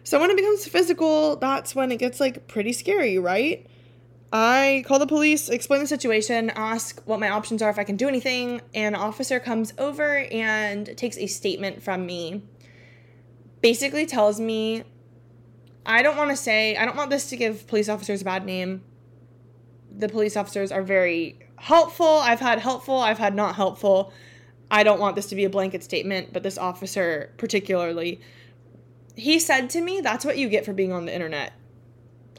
So 0.05 0.19
when 0.19 0.29
it 0.29 0.37
becomes 0.37 0.65
physical, 0.65 1.35
that's 1.35 1.75
when 1.75 1.91
it 1.91 1.97
gets 1.97 2.21
like 2.21 2.47
pretty 2.47 2.71
scary, 2.71 3.17
right? 3.17 3.67
I 4.31 4.83
call 4.87 4.97
the 4.97 5.07
police, 5.07 5.49
explain 5.49 5.81
the 5.81 5.87
situation, 5.87 6.51
ask 6.51 7.01
what 7.05 7.19
my 7.19 7.29
options 7.29 7.61
are 7.61 7.69
if 7.69 7.79
I 7.79 7.83
can 7.83 7.97
do 7.97 8.07
anything, 8.07 8.61
an 8.73 8.95
officer 8.95 9.39
comes 9.39 9.73
over 9.77 10.19
and 10.31 10.97
takes 10.97 11.17
a 11.17 11.27
statement 11.27 11.83
from 11.83 12.05
me. 12.05 12.43
Basically 13.61 14.05
tells 14.05 14.39
me 14.39 14.83
I 15.85 16.01
don't 16.01 16.17
want 16.17 16.31
to 16.31 16.37
say, 16.37 16.77
I 16.77 16.85
don't 16.85 16.95
want 16.95 17.09
this 17.09 17.29
to 17.29 17.37
give 17.37 17.67
police 17.67 17.89
officers 17.89 18.21
a 18.21 18.25
bad 18.25 18.45
name 18.45 18.83
the 19.97 20.09
police 20.09 20.35
officers 20.35 20.71
are 20.71 20.83
very 20.83 21.39
helpful. 21.57 22.05
I've 22.05 22.39
had 22.39 22.59
helpful, 22.59 22.99
I've 22.99 23.17
had 23.17 23.35
not 23.35 23.55
helpful. 23.55 24.13
I 24.69 24.83
don't 24.83 24.99
want 24.99 25.15
this 25.15 25.27
to 25.27 25.35
be 25.35 25.45
a 25.45 25.49
blanket 25.49 25.83
statement, 25.83 26.33
but 26.33 26.43
this 26.43 26.57
officer 26.57 27.33
particularly, 27.37 28.19
he 29.15 29.39
said 29.39 29.69
to 29.71 29.81
me, 29.81 30.01
That's 30.01 30.25
what 30.25 30.37
you 30.37 30.49
get 30.49 30.65
for 30.65 30.73
being 30.73 30.91
on 30.91 31.05
the 31.05 31.13
internet. 31.13 31.53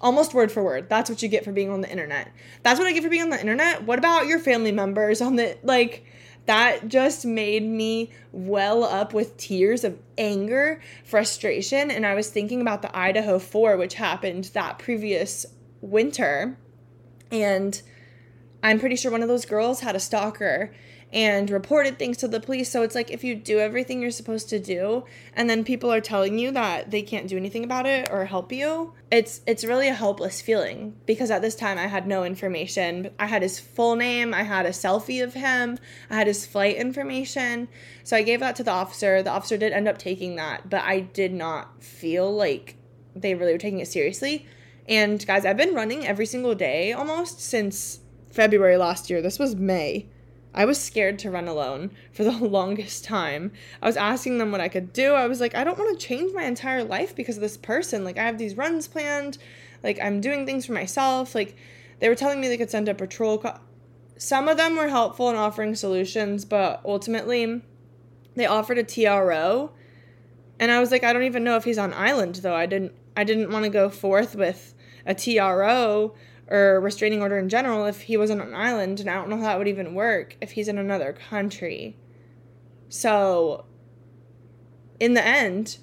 Almost 0.01 0.35
word 0.35 0.53
for 0.53 0.63
word. 0.63 0.91
That's 0.91 1.09
what 1.09 1.23
you 1.23 1.29
get 1.29 1.45
for 1.45 1.53
being 1.53 1.71
on 1.71 1.81
the 1.81 1.91
internet. 1.91 2.31
That's 2.63 2.79
what 2.79 2.87
I 2.87 2.93
get 2.93 3.03
for 3.03 3.09
being 3.09 3.23
on 3.23 3.31
the 3.31 3.41
internet. 3.41 3.85
What 3.85 3.99
about 3.99 4.27
your 4.27 4.39
family 4.39 4.73
members 4.73 5.23
on 5.23 5.37
the, 5.37 5.57
like, 5.63 6.05
that 6.45 6.89
just 6.89 7.25
made 7.25 7.63
me 7.63 8.11
well 8.31 8.85
up 8.85 9.15
with 9.15 9.37
tears 9.37 9.85
of 9.85 9.99
anger, 10.19 10.81
frustration. 11.05 11.91
And 11.91 12.05
I 12.05 12.15
was 12.15 12.29
thinking 12.29 12.61
about 12.61 12.83
the 12.83 12.97
Idaho 12.97 13.39
4, 13.39 13.77
which 13.77 13.95
happened 13.95 14.45
that 14.53 14.79
previous 14.79 15.47
winter 15.81 16.59
and 17.31 17.81
I'm 18.63 18.81
pretty 18.81 18.97
sure 18.97 19.11
one 19.13 19.23
of 19.23 19.29
those 19.29 19.45
girls 19.45 19.81
had 19.81 19.97
a 19.97 20.01
stalker 20.01 20.73
and 21.13 21.51
reported 21.51 21.99
things 21.99 22.17
to 22.19 22.29
the 22.29 22.41
police. 22.41 22.71
So 22.71 22.83
it's 22.83 22.95
like 22.95 23.11
if 23.11 23.23
you 23.23 23.35
do 23.37 23.59
everything 23.59 24.03
you're 24.03 24.11
supposed 24.11 24.49
to 24.51 24.59
do 24.59 25.05
and 25.35 25.49
then 25.49 25.65
people 25.65 25.93
are 25.93 26.01
telling 26.01 26.39
you 26.39 26.51
that 26.51 26.91
they 26.91 27.03
can't 27.03 27.29
do 27.29 27.37
anything 27.37 27.65
about 27.65 27.87
it 27.87 28.09
or 28.11 28.25
help 28.25 28.51
you, 28.53 28.93
it's 29.11 29.41
it's 29.47 29.65
really 29.65 29.89
a 29.89 29.95
helpless 29.95 30.43
feeling 30.43 30.97
because 31.07 31.31
at 31.31 31.43
this 31.43 31.55
time 31.55 31.79
I 31.79 31.87
had 31.87 32.07
no 32.07 32.25
information. 32.25 33.11
I 33.19 33.27
had 33.27 33.43
his 33.43 33.61
full 33.61 33.95
name, 33.95 34.35
I 34.35 34.43
had 34.43 34.67
a 34.67 34.71
selfie 34.71 35.23
of 35.23 35.35
him, 35.35 35.79
I 36.11 36.17
had 36.17 36.27
his 36.27 36.45
flight 36.45 36.77
information. 36.77 37.69
So 38.03 38.17
I 38.17 38.23
gave 38.23 38.41
that 38.41 38.57
to 38.57 38.65
the 38.65 38.73
officer. 38.73 39.23
The 39.23 39.31
officer 39.31 39.57
did 39.57 39.73
end 39.73 39.89
up 39.89 39.99
taking 39.99 40.37
that, 40.37 40.69
but 40.69 40.83
I 40.83 41.01
did 41.01 41.33
not 41.33 41.83
feel 41.83 42.35
like 42.35 42.77
they 43.15 43.35
really 43.35 43.53
were 43.53 43.59
taking 43.59 43.81
it 43.81 43.89
seriously. 43.89 44.47
And 44.89 45.25
guys, 45.27 45.45
I've 45.45 45.57
been 45.57 45.75
running 45.75 46.07
every 46.07 46.27
single 46.27 46.55
day 46.55 46.93
almost 46.93 47.41
since 47.41 48.01
February 48.31 48.77
last 48.77 49.11
year. 49.11 49.21
This 49.21 49.39
was 49.39 49.57
May. 49.57 50.07
I 50.55 50.65
was 50.65 50.81
scared 50.81 51.19
to 51.21 51.31
run 51.31 51.49
alone 51.49 51.91
for 52.13 52.25
the 52.25 52.31
longest 52.47 53.05
time. 53.05 53.53
I 53.83 53.87
was 53.87 53.97
asking 53.97 54.39
them 54.39 54.53
what 54.53 54.61
I 54.61 54.69
could 54.69 54.93
do. 54.93 55.13
I 55.13 55.27
was 55.27 55.41
like, 55.41 55.55
I 55.55 55.65
don't 55.65 55.79
want 55.79 55.99
to 55.99 56.07
change 56.07 56.33
my 56.35 56.45
entire 56.45 56.85
life 56.85 57.15
because 57.15 57.37
of 57.37 57.43
this 57.43 57.57
person. 57.57 58.05
Like, 58.05 58.17
I 58.19 58.25
have 58.25 58.39
these 58.39 58.57
runs 58.57 58.89
planned. 58.89 59.39
Like, 59.83 59.99
I'm 60.01 60.21
doing 60.21 60.47
things 60.47 60.65
for 60.65 60.73
myself. 60.73 61.35
Like, 61.35 61.57
they 62.01 62.09
were 62.09 62.15
telling 62.15 62.41
me 62.41 62.49
they 62.49 62.57
could 62.57 62.71
send 62.71 62.89
a 62.89 62.95
patrol. 62.95 63.39
Co- 63.39 63.59
Some 64.17 64.49
of 64.49 64.57
them 64.57 64.77
were 64.77 64.89
helpful 64.89 65.29
in 65.29 65.37
offering 65.37 65.75
solutions, 65.75 66.45
but 66.45 66.81
ultimately, 66.85 67.61
they 68.35 68.47
offered 68.47 68.79
a 68.79 68.85
TRO. 68.85 69.73
And 70.59 70.71
I 70.71 70.81
was 70.81 70.91
like, 70.91 71.05
I 71.05 71.13
don't 71.13 71.25
even 71.25 71.45
know 71.45 71.57
if 71.57 71.65
he's 71.65 71.77
on 71.79 71.93
island, 71.93 72.37
though. 72.37 72.55
I 72.55 72.67
didn't. 72.67 72.93
I 73.19 73.25
didn't 73.25 73.51
want 73.51 73.65
to 73.65 73.71
go 73.71 73.89
forth 73.89 74.35
with 74.37 74.75
a 75.07 75.15
TRO 75.15 76.15
or 76.49 76.81
restraining 76.81 77.23
order 77.23 77.39
in 77.39 77.49
general 77.49 77.87
if 77.87 78.03
he 78.03 78.17
was 78.17 78.31
on 78.31 78.41
an 78.41 78.55
island, 78.55 79.01
and 79.01 79.11
I 79.11 79.15
don't 79.15 79.29
know 79.29 79.37
how 79.37 79.45
that 79.45 79.59
would 79.59 79.69
even 79.69 79.95
work 79.95 80.37
if 80.41 80.53
he's 80.53 80.69
in 80.69 80.79
another 80.79 81.13
country. 81.13 81.97
So, 82.89 83.65
in 85.01 85.15
the 85.15 85.27
end, 85.27 85.79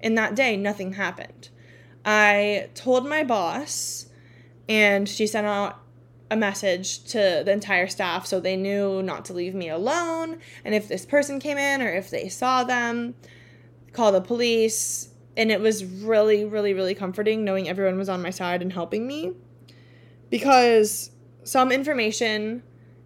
in 0.00 0.14
that 0.16 0.34
day, 0.34 0.56
nothing 0.56 0.94
happened. 0.94 1.48
I 2.04 2.68
told 2.74 3.08
my 3.08 3.24
boss, 3.24 4.06
and 4.68 5.08
she 5.08 5.26
sent 5.26 5.46
out 5.46 5.80
a 6.30 6.36
message 6.36 7.04
to 7.04 7.42
the 7.44 7.52
entire 7.52 7.86
staff 7.86 8.26
so 8.26 8.40
they 8.40 8.56
knew 8.56 9.02
not 9.02 9.24
to 9.26 9.32
leave 9.32 9.54
me 9.54 9.68
alone. 9.68 10.38
And 10.64 10.74
if 10.74 10.88
this 10.88 11.06
person 11.06 11.38
came 11.38 11.58
in 11.58 11.80
or 11.80 11.88
if 11.88 12.10
they 12.10 12.28
saw 12.28 12.64
them, 12.64 13.14
call 13.92 14.12
the 14.12 14.20
police 14.20 15.13
and 15.36 15.50
it 15.50 15.60
was 15.60 15.84
really 15.84 16.44
really 16.44 16.74
really 16.74 16.94
comforting 16.94 17.44
knowing 17.44 17.68
everyone 17.68 17.98
was 17.98 18.08
on 18.08 18.22
my 18.22 18.30
side 18.30 18.62
and 18.62 18.72
helping 18.72 19.06
me 19.06 19.32
because 20.30 21.10
some 21.44 21.70
information 21.70 22.62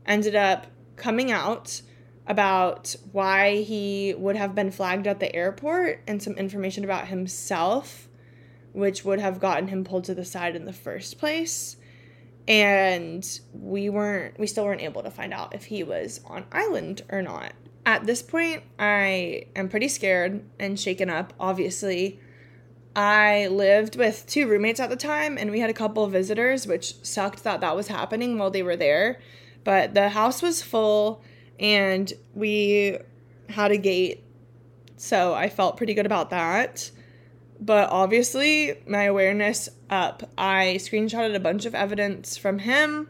ended 0.06 0.34
up 0.34 0.66
coming 0.96 1.30
out 1.30 1.82
about 2.26 2.94
why 3.12 3.62
he 3.62 4.14
would 4.18 4.36
have 4.36 4.54
been 4.54 4.70
flagged 4.70 5.06
at 5.06 5.18
the 5.18 5.34
airport 5.34 6.02
and 6.06 6.22
some 6.22 6.34
information 6.34 6.84
about 6.84 7.08
himself 7.08 8.08
which 8.72 9.04
would 9.04 9.20
have 9.20 9.40
gotten 9.40 9.68
him 9.68 9.84
pulled 9.84 10.04
to 10.04 10.14
the 10.14 10.24
side 10.24 10.54
in 10.54 10.64
the 10.64 10.72
first 10.72 11.18
place. 11.18 11.76
And 12.46 13.28
we 13.52 13.90
weren't 13.90 14.38
we 14.38 14.46
still 14.46 14.64
weren't 14.64 14.80
able 14.80 15.02
to 15.02 15.10
find 15.10 15.34
out 15.34 15.54
if 15.54 15.64
he 15.64 15.82
was 15.82 16.20
on 16.24 16.46
island 16.50 17.02
or 17.10 17.20
not 17.20 17.52
at 17.88 18.04
this 18.04 18.20
point, 18.20 18.62
I 18.78 19.46
am 19.56 19.70
pretty 19.70 19.88
scared 19.88 20.44
and 20.58 20.78
shaken 20.78 21.08
up, 21.08 21.32
obviously. 21.40 22.20
I 22.94 23.46
lived 23.46 23.96
with 23.96 24.26
two 24.26 24.46
roommates 24.46 24.78
at 24.78 24.90
the 24.90 24.96
time, 24.96 25.38
and 25.38 25.50
we 25.50 25.60
had 25.60 25.70
a 25.70 25.72
couple 25.72 26.04
of 26.04 26.12
visitors, 26.12 26.66
which 26.66 27.02
sucked 27.02 27.44
that 27.44 27.62
that 27.62 27.74
was 27.74 27.88
happening 27.88 28.36
while 28.36 28.50
they 28.50 28.62
were 28.62 28.76
there. 28.76 29.20
But 29.64 29.94
the 29.94 30.10
house 30.10 30.42
was 30.42 30.60
full, 30.62 31.22
and 31.58 32.12
we 32.34 32.98
had 33.48 33.70
a 33.70 33.78
gate, 33.78 34.22
so 34.98 35.32
I 35.32 35.48
felt 35.48 35.78
pretty 35.78 35.94
good 35.94 36.04
about 36.04 36.28
that. 36.28 36.90
But 37.58 37.88
obviously, 37.88 38.82
my 38.86 39.04
awareness 39.04 39.70
up. 39.88 40.28
I 40.36 40.76
screenshotted 40.78 41.34
a 41.34 41.40
bunch 41.40 41.64
of 41.64 41.74
evidence 41.74 42.36
from 42.36 42.58
him 42.58 43.08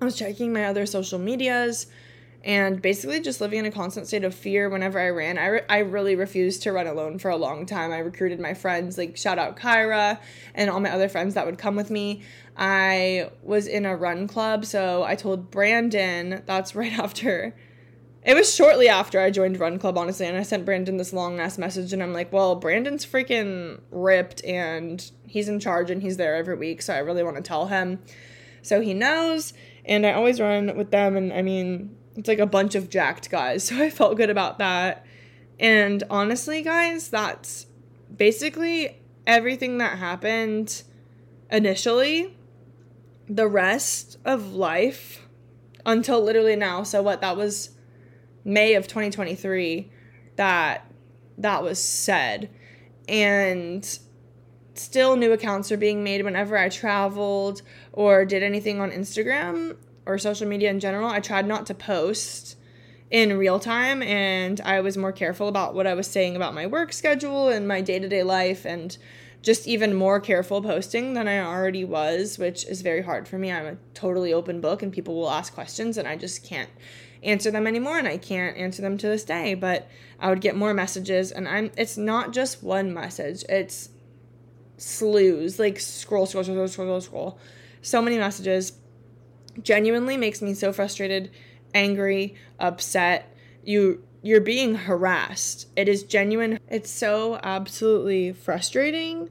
I 0.00 0.06
was 0.06 0.16
checking 0.16 0.52
my 0.52 0.64
other 0.64 0.86
social 0.86 1.18
medias 1.18 1.86
and 2.42 2.80
basically 2.80 3.20
just 3.20 3.40
living 3.40 3.58
in 3.58 3.66
a 3.66 3.70
constant 3.70 4.06
state 4.06 4.24
of 4.24 4.34
fear 4.34 4.68
whenever 4.68 4.98
I 4.98 5.10
ran. 5.10 5.36
I, 5.36 5.46
re- 5.46 5.64
I 5.68 5.78
really 5.78 6.16
refused 6.16 6.62
to 6.62 6.72
run 6.72 6.86
alone 6.86 7.18
for 7.18 7.30
a 7.30 7.36
long 7.36 7.66
time. 7.66 7.92
I 7.92 7.98
recruited 7.98 8.40
my 8.40 8.54
friends, 8.54 8.96
like 8.96 9.16
shout 9.16 9.38
out 9.38 9.56
Kyra 9.56 10.18
and 10.54 10.70
all 10.70 10.80
my 10.80 10.90
other 10.90 11.08
friends 11.08 11.34
that 11.34 11.44
would 11.44 11.58
come 11.58 11.76
with 11.76 11.90
me. 11.90 12.22
I 12.56 13.30
was 13.42 13.66
in 13.66 13.84
a 13.84 13.94
run 13.94 14.26
club, 14.26 14.64
so 14.64 15.02
I 15.02 15.16
told 15.16 15.50
Brandon, 15.50 16.42
that's 16.46 16.74
right 16.74 16.92
after. 16.98 17.54
It 18.22 18.34
was 18.34 18.54
shortly 18.54 18.88
after 18.88 19.18
I 19.18 19.30
joined 19.30 19.58
Run 19.58 19.78
Club, 19.78 19.96
honestly, 19.96 20.26
and 20.26 20.36
I 20.36 20.42
sent 20.42 20.66
Brandon 20.66 20.98
this 20.98 21.14
long 21.14 21.40
ass 21.40 21.56
message, 21.56 21.94
and 21.94 22.02
I'm 22.02 22.12
like, 22.12 22.30
well, 22.30 22.54
Brandon's 22.54 23.06
freaking 23.06 23.80
ripped, 23.90 24.44
and 24.44 25.10
he's 25.26 25.48
in 25.48 25.58
charge, 25.58 25.90
and 25.90 26.02
he's 26.02 26.18
there 26.18 26.36
every 26.36 26.54
week, 26.54 26.82
so 26.82 26.92
I 26.92 26.98
really 26.98 27.22
want 27.22 27.36
to 27.36 27.42
tell 27.42 27.68
him. 27.68 27.98
So 28.60 28.82
he 28.82 28.92
knows, 28.92 29.54
and 29.86 30.04
I 30.04 30.12
always 30.12 30.38
run 30.38 30.76
with 30.76 30.90
them, 30.90 31.16
and 31.16 31.32
I 31.32 31.40
mean, 31.40 31.96
it's 32.20 32.28
like 32.28 32.38
a 32.38 32.46
bunch 32.46 32.74
of 32.74 32.90
jacked 32.90 33.30
guys. 33.30 33.64
So 33.70 33.82
I 33.82 33.88
felt 33.88 34.16
good 34.18 34.30
about 34.30 34.58
that. 34.58 35.06
And 35.58 36.02
honestly, 36.10 36.62
guys, 36.62 37.08
that's 37.08 37.66
basically 38.14 39.00
everything 39.26 39.78
that 39.78 39.98
happened 39.98 40.82
initially. 41.50 42.36
The 43.26 43.48
rest 43.48 44.18
of 44.24 44.52
life 44.52 45.26
until 45.86 46.22
literally 46.22 46.56
now. 46.56 46.82
So 46.82 47.02
what 47.02 47.22
that 47.22 47.38
was 47.38 47.70
May 48.44 48.74
of 48.74 48.86
2023 48.86 49.90
that 50.36 50.90
that 51.38 51.62
was 51.62 51.82
said. 51.82 52.50
And 53.08 53.98
still 54.74 55.16
new 55.16 55.32
accounts 55.32 55.72
are 55.72 55.78
being 55.78 56.04
made 56.04 56.22
whenever 56.22 56.58
I 56.58 56.68
traveled 56.68 57.62
or 57.92 58.26
did 58.26 58.42
anything 58.42 58.78
on 58.78 58.90
Instagram 58.90 59.76
or 60.10 60.18
social 60.18 60.46
media 60.46 60.70
in 60.70 60.80
general, 60.80 61.08
I 61.08 61.20
tried 61.20 61.46
not 61.46 61.66
to 61.66 61.74
post 61.74 62.56
in 63.10 63.36
real 63.36 63.58
time 63.58 64.02
and 64.02 64.60
I 64.60 64.80
was 64.80 64.96
more 64.96 65.12
careful 65.12 65.48
about 65.48 65.74
what 65.74 65.86
I 65.86 65.94
was 65.94 66.06
saying 66.06 66.36
about 66.36 66.54
my 66.54 66.66
work 66.66 66.92
schedule 66.92 67.48
and 67.48 67.66
my 67.66 67.80
day 67.80 67.98
to 67.98 68.08
day 68.08 68.22
life 68.22 68.64
and 68.64 68.96
just 69.42 69.66
even 69.66 69.94
more 69.94 70.20
careful 70.20 70.62
posting 70.62 71.14
than 71.14 71.26
I 71.26 71.38
already 71.38 71.84
was, 71.84 72.38
which 72.38 72.64
is 72.66 72.82
very 72.82 73.02
hard 73.02 73.26
for 73.26 73.38
me. 73.38 73.50
I'm 73.50 73.66
a 73.66 73.76
totally 73.94 74.32
open 74.32 74.60
book 74.60 74.82
and 74.82 74.92
people 74.92 75.14
will 75.14 75.30
ask 75.30 75.54
questions 75.54 75.96
and 75.96 76.06
I 76.06 76.16
just 76.16 76.44
can't 76.44 76.68
answer 77.22 77.50
them 77.50 77.66
anymore 77.66 77.98
and 77.98 78.06
I 78.06 78.16
can't 78.16 78.56
answer 78.56 78.82
them 78.82 78.98
to 78.98 79.08
this 79.08 79.24
day, 79.24 79.54
but 79.54 79.88
I 80.18 80.28
would 80.28 80.40
get 80.40 80.56
more 80.56 80.74
messages 80.74 81.32
and 81.32 81.48
I'm 81.48 81.70
it's 81.76 81.96
not 81.96 82.32
just 82.32 82.62
one 82.62 82.92
message. 82.92 83.44
It's 83.48 83.88
slews, 84.76 85.58
like 85.58 85.80
scroll 85.80 86.26
scroll 86.26 86.44
scroll 86.44 86.68
scroll 86.68 86.86
scroll 86.86 87.00
scroll. 87.00 87.38
So 87.82 88.02
many 88.02 88.18
messages 88.18 88.72
genuinely 89.62 90.16
makes 90.16 90.42
me 90.42 90.54
so 90.54 90.72
frustrated, 90.72 91.30
angry, 91.74 92.34
upset. 92.58 93.34
You 93.64 94.02
you're 94.22 94.40
being 94.40 94.74
harassed. 94.74 95.66
It 95.76 95.88
is 95.88 96.02
genuine. 96.02 96.58
It's 96.68 96.90
so 96.90 97.40
absolutely 97.42 98.32
frustrating 98.32 99.30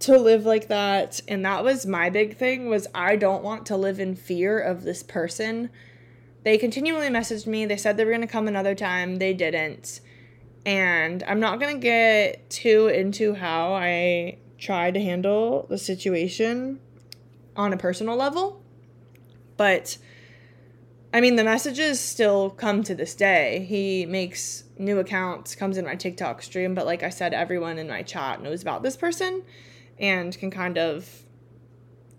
to 0.00 0.16
live 0.16 0.46
like 0.46 0.68
that 0.68 1.20
and 1.26 1.44
that 1.44 1.64
was 1.64 1.84
my 1.84 2.08
big 2.08 2.36
thing 2.36 2.68
was 2.68 2.86
I 2.94 3.16
don't 3.16 3.42
want 3.42 3.66
to 3.66 3.76
live 3.76 3.98
in 3.98 4.14
fear 4.14 4.58
of 4.58 4.82
this 4.82 5.02
person. 5.02 5.70
They 6.44 6.56
continually 6.56 7.08
messaged 7.08 7.46
me. 7.46 7.66
They 7.66 7.76
said 7.76 7.96
they 7.96 8.04
were 8.04 8.12
going 8.12 8.20
to 8.20 8.28
come 8.28 8.46
another 8.46 8.74
time. 8.74 9.16
They 9.16 9.34
didn't. 9.34 10.00
And 10.64 11.24
I'm 11.24 11.40
not 11.40 11.58
going 11.58 11.74
to 11.74 11.80
get 11.80 12.48
too 12.48 12.88
into 12.88 13.34
how 13.34 13.72
I 13.72 14.38
try 14.56 14.90
to 14.90 15.00
handle 15.00 15.66
the 15.68 15.78
situation 15.78 16.80
on 17.56 17.72
a 17.72 17.76
personal 17.76 18.16
level 18.16 18.62
but 19.58 19.98
I 21.12 21.20
mean, 21.20 21.36
the 21.36 21.44
messages 21.44 22.00
still 22.00 22.50
come 22.50 22.82
to 22.84 22.94
this 22.94 23.14
day. 23.14 23.66
He 23.68 24.06
makes 24.06 24.64
new 24.78 24.98
accounts, 24.98 25.54
comes 25.54 25.78
in 25.78 25.84
my 25.84 25.94
TikTok 25.94 26.42
stream, 26.42 26.74
but 26.74 26.86
like 26.86 27.02
I 27.02 27.10
said, 27.10 27.34
everyone 27.34 27.78
in 27.78 27.88
my 27.88 28.02
chat 28.02 28.42
knows 28.42 28.62
about 28.62 28.82
this 28.82 28.96
person 28.96 29.42
and 29.98 30.36
can 30.38 30.50
kind 30.50 30.76
of 30.76 31.08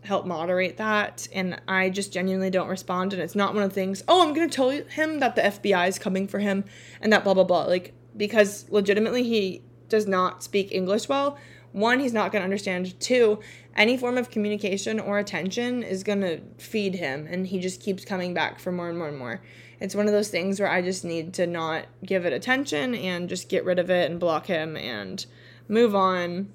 help 0.03 0.25
moderate 0.25 0.77
that. 0.77 1.27
And 1.31 1.62
I 1.67 1.89
just 1.89 2.12
genuinely 2.12 2.49
don't 2.49 2.67
respond. 2.67 3.13
And 3.13 3.21
it's 3.21 3.36
not 3.36 3.54
one 3.54 3.63
of 3.63 3.69
the 3.69 3.75
things, 3.75 4.04
oh, 4.08 4.28
I'm 4.28 4.34
going 4.34 4.49
to 4.49 4.56
tell 4.56 4.69
him 4.69 5.19
that 5.19 5.36
the 5.36 5.41
FBI 5.41 5.88
is 5.88 5.99
coming 5.99 6.28
for 6.28 6.39
him 6.39 6.65
and 6.99 7.13
that 7.13 7.23
blah, 7.23 7.36
blah, 7.36 7.43
blah. 7.43 7.65
Like, 7.65 7.93
because 8.17 8.65
legitimately 8.69 9.23
he 9.23 9.62
does 9.88 10.08
not 10.08 10.43
speak 10.43 10.71
English 10.71 11.08
well. 11.08 11.38
One, 11.71 11.99
he's 11.99 12.13
not 12.13 12.32
going 12.32 12.41
to 12.41 12.45
understand. 12.45 12.99
Two, 12.99 13.39
any 13.80 13.96
form 13.96 14.18
of 14.18 14.30
communication 14.30 15.00
or 15.00 15.18
attention 15.18 15.82
is 15.84 16.04
going 16.04 16.20
to 16.20 16.42
feed 16.58 16.96
him 16.96 17.26
and 17.28 17.48
he 17.48 17.60
just 17.60 17.82
keeps 17.82 18.04
coming 18.04 18.34
back 18.34 18.60
for 18.60 18.74
more 18.74 18.89
and 18.89 18.98
more 18.98 19.08
and 19.08 19.18
more. 19.18 19.42
It's 19.80 19.96
one 19.96 20.06
of 20.06 20.12
those 20.12 20.28
things 20.28 20.60
where 20.60 20.70
I 20.70 20.82
just 20.82 21.06
need 21.06 21.34
to 21.36 21.48
not 21.48 21.86
give 22.06 22.26
it 22.26 22.34
attention 22.34 22.94
and 22.94 23.30
just 23.30 23.48
get 23.48 23.63
rid 23.63 23.80
of 23.80 23.89
it 23.89 24.12
and 24.12 24.20
block 24.20 24.48
him 24.48 24.76
and 24.76 25.26
move 25.70 25.96
on. 25.96 26.52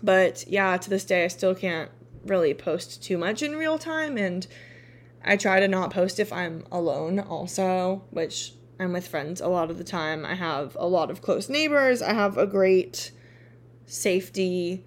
But 0.00 0.44
yeah, 0.46 0.76
to 0.76 0.88
this 0.88 1.04
day, 1.04 1.24
I 1.24 1.28
still 1.28 1.56
can't 1.56 1.90
really 2.24 2.54
post 2.54 3.02
too 3.02 3.18
much 3.18 3.42
in 3.42 3.56
real 3.56 3.76
time 3.76 4.16
and 4.16 4.46
I 5.24 5.36
try 5.36 5.58
to 5.58 5.66
not 5.66 5.90
post 5.90 6.20
if 6.20 6.32
I'm 6.32 6.64
alone 6.70 7.18
also, 7.18 8.04
which 8.10 8.52
I'm 8.78 8.92
with 8.92 9.08
friends 9.08 9.40
a 9.40 9.48
lot 9.48 9.72
of 9.72 9.78
the 9.78 9.84
time. 9.84 10.24
I 10.24 10.34
have 10.34 10.76
a 10.78 10.86
lot 10.86 11.10
of 11.10 11.20
close 11.20 11.48
neighbors. 11.48 12.00
I 12.00 12.12
have 12.12 12.38
a 12.38 12.46
great 12.46 13.10
safety 13.86 14.84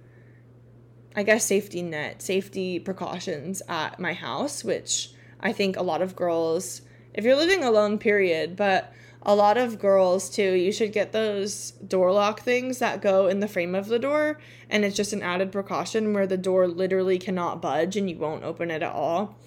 I 1.16 1.24
guess, 1.24 1.46
safety 1.46 1.82
net, 1.82 2.22
safety 2.22 2.80
precautions 2.80 3.62
at 3.68 4.00
my 4.00 4.14
house, 4.14 4.64
which 4.64 5.12
I 5.40 5.52
think 5.52 5.76
a 5.76 5.84
lot 5.84 6.02
of 6.02 6.16
girls, 6.16 6.82
if 7.14 7.26
you're 7.26 7.36
living 7.36 7.64
alone, 7.64 7.98
period, 7.98 8.56
but 8.56 8.94
a 9.24 9.36
lot 9.36 9.58
of 9.58 9.78
girls 9.78 10.30
too, 10.30 10.54
you 10.54 10.72
should 10.72 10.94
get 10.94 11.12
those 11.12 11.72
door 11.72 12.12
lock 12.12 12.42
things 12.42 12.80
that 12.80 13.02
go 13.02 13.28
in 13.28 13.40
the 13.40 13.48
frame 13.48 13.76
of 13.76 13.88
the 13.88 14.00
door, 14.00 14.40
and 14.70 14.84
it's 14.84 14.96
just 14.96 15.14
an 15.14 15.22
added 15.22 15.52
precaution 15.52 16.14
where 16.14 16.26
the 16.26 16.38
door 16.38 16.68
literally 16.68 17.20
cannot 17.20 17.62
budge 17.62 17.98
and 17.98 18.10
you 18.10 18.18
won't 18.18 18.44
open 18.44 18.72
it 18.72 18.82
at 18.82 18.92
all. 18.92 19.38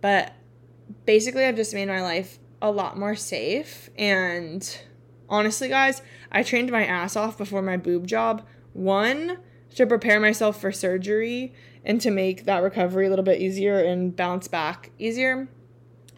But 0.00 0.32
basically, 1.06 1.44
I've 1.44 1.56
just 1.56 1.72
made 1.72 1.88
my 1.88 2.02
life 2.02 2.38
a 2.60 2.70
lot 2.70 2.98
more 2.98 3.14
safe. 3.14 3.88
And 3.96 4.78
honestly, 5.28 5.68
guys, 5.68 6.02
I 6.30 6.42
trained 6.42 6.70
my 6.70 6.84
ass 6.84 7.16
off 7.16 7.38
before 7.38 7.62
my 7.62 7.76
boob 7.76 8.06
job. 8.06 8.46
One, 8.72 9.38
to 9.76 9.86
prepare 9.86 10.18
myself 10.18 10.60
for 10.60 10.72
surgery 10.72 11.54
and 11.84 12.00
to 12.00 12.10
make 12.10 12.44
that 12.44 12.62
recovery 12.62 13.06
a 13.06 13.10
little 13.10 13.24
bit 13.24 13.40
easier 13.40 13.78
and 13.78 14.16
bounce 14.16 14.48
back 14.48 14.90
easier. 14.98 15.48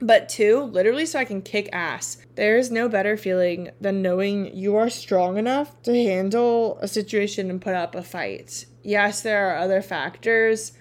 But 0.01 0.29
two, 0.29 0.61
literally 0.61 1.07
so 1.07 1.19
I 1.19 1.25
can 1.25 1.43
kick 1.43 1.69
ass. 1.73 2.19
There's 2.37 2.71
no 2.71 2.89
better 2.89 3.17
feeling 3.17 3.71
than 3.81 4.01
knowing 4.01 4.57
you 4.57 4.77
are 4.77 4.89
strong 4.89 5.39
enough 5.39 5.81
to 5.83 5.93
handle 5.93 6.79
a 6.81 6.87
situation 6.87 7.51
and 7.51 7.61
put 7.61 7.75
up 7.75 7.97
a 7.97 8.03
fight. 8.03 8.67
Yes, 8.85 9.23
there 9.23 9.51
are 9.51 9.59
other 9.59 9.83
factors, 9.83 10.73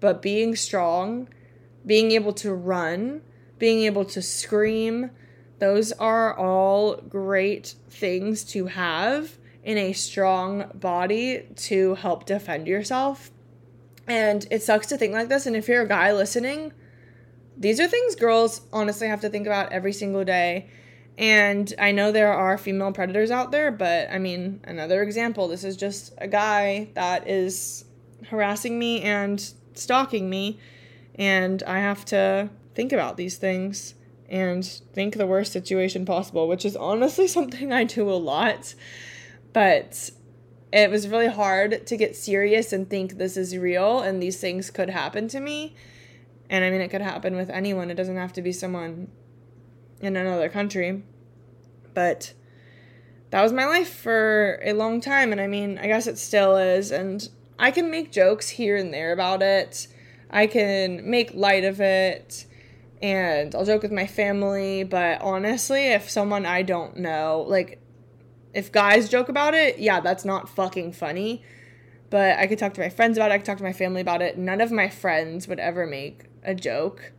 but 0.00 0.20
being 0.20 0.54
strong, 0.56 1.28
being 1.86 2.10
able 2.10 2.34
to 2.34 2.52
run, 2.52 3.22
being 3.58 3.84
able 3.84 4.04
to 4.04 4.20
scream, 4.20 5.10
those 5.58 5.90
are 5.92 6.36
all 6.36 6.96
great 6.96 7.76
things 7.88 8.44
to 8.44 8.66
have 8.66 9.38
in 9.66 9.76
a 9.76 9.92
strong 9.92 10.70
body 10.74 11.44
to 11.56 11.96
help 11.96 12.24
defend 12.24 12.68
yourself. 12.68 13.32
And 14.06 14.46
it 14.48 14.62
sucks 14.62 14.86
to 14.86 14.96
think 14.96 15.12
like 15.12 15.28
this. 15.28 15.44
And 15.44 15.56
if 15.56 15.66
you're 15.66 15.82
a 15.82 15.88
guy 15.88 16.12
listening, 16.12 16.72
these 17.56 17.80
are 17.80 17.88
things 17.88 18.14
girls 18.14 18.60
honestly 18.72 19.08
have 19.08 19.20
to 19.22 19.28
think 19.28 19.44
about 19.44 19.72
every 19.72 19.92
single 19.92 20.24
day. 20.24 20.70
And 21.18 21.74
I 21.80 21.90
know 21.90 22.12
there 22.12 22.32
are 22.32 22.56
female 22.56 22.92
predators 22.92 23.32
out 23.32 23.50
there, 23.50 23.72
but 23.72 24.08
I 24.08 24.18
mean, 24.18 24.60
another 24.62 25.02
example 25.02 25.48
this 25.48 25.64
is 25.64 25.76
just 25.76 26.14
a 26.18 26.28
guy 26.28 26.90
that 26.94 27.28
is 27.28 27.86
harassing 28.28 28.78
me 28.78 29.02
and 29.02 29.52
stalking 29.74 30.30
me. 30.30 30.60
And 31.16 31.64
I 31.64 31.80
have 31.80 32.04
to 32.06 32.50
think 32.76 32.92
about 32.92 33.16
these 33.16 33.36
things 33.36 33.94
and 34.28 34.64
think 34.64 35.16
the 35.16 35.26
worst 35.26 35.52
situation 35.52 36.04
possible, 36.04 36.46
which 36.46 36.64
is 36.64 36.76
honestly 36.76 37.26
something 37.26 37.72
I 37.72 37.82
do 37.82 38.08
a 38.08 38.14
lot. 38.14 38.76
But 39.56 40.10
it 40.70 40.90
was 40.90 41.08
really 41.08 41.28
hard 41.28 41.86
to 41.86 41.96
get 41.96 42.14
serious 42.14 42.74
and 42.74 42.90
think 42.90 43.16
this 43.16 43.38
is 43.38 43.56
real 43.56 44.00
and 44.00 44.22
these 44.22 44.38
things 44.38 44.70
could 44.70 44.90
happen 44.90 45.28
to 45.28 45.40
me. 45.40 45.74
And 46.50 46.62
I 46.62 46.68
mean, 46.68 46.82
it 46.82 46.88
could 46.88 47.00
happen 47.00 47.36
with 47.36 47.48
anyone, 47.48 47.90
it 47.90 47.94
doesn't 47.94 48.18
have 48.18 48.34
to 48.34 48.42
be 48.42 48.52
someone 48.52 49.10
in 50.02 50.14
another 50.14 50.50
country. 50.50 51.04
But 51.94 52.34
that 53.30 53.42
was 53.42 53.54
my 53.54 53.64
life 53.64 53.88
for 53.88 54.60
a 54.62 54.74
long 54.74 55.00
time. 55.00 55.32
And 55.32 55.40
I 55.40 55.46
mean, 55.46 55.78
I 55.78 55.86
guess 55.86 56.06
it 56.06 56.18
still 56.18 56.58
is. 56.58 56.90
And 56.90 57.26
I 57.58 57.70
can 57.70 57.90
make 57.90 58.12
jokes 58.12 58.50
here 58.50 58.76
and 58.76 58.92
there 58.92 59.14
about 59.14 59.40
it, 59.40 59.88
I 60.28 60.48
can 60.48 61.08
make 61.08 61.32
light 61.32 61.64
of 61.64 61.80
it. 61.80 62.44
And 63.00 63.54
I'll 63.54 63.64
joke 63.64 63.84
with 63.84 63.92
my 63.92 64.06
family, 64.06 64.84
but 64.84 65.22
honestly, 65.22 65.86
if 65.86 66.10
someone 66.10 66.44
I 66.44 66.60
don't 66.60 66.98
know, 66.98 67.46
like 67.48 67.80
if 68.56 68.72
guys 68.72 69.10
joke 69.10 69.28
about 69.28 69.52
it, 69.52 69.78
yeah, 69.78 70.00
that's 70.00 70.24
not 70.24 70.48
fucking 70.48 70.94
funny. 70.94 71.42
But 72.08 72.38
I 72.38 72.46
could 72.46 72.58
talk 72.58 72.72
to 72.74 72.80
my 72.80 72.88
friends 72.88 73.18
about 73.18 73.30
it, 73.30 73.34
I 73.34 73.36
could 73.36 73.44
talk 73.44 73.58
to 73.58 73.62
my 73.62 73.74
family 73.74 74.00
about 74.00 74.22
it. 74.22 74.38
None 74.38 74.62
of 74.62 74.72
my 74.72 74.88
friends 74.88 75.46
would 75.46 75.60
ever 75.60 75.86
make 75.86 76.24
a 76.42 76.54
joke 76.54 77.12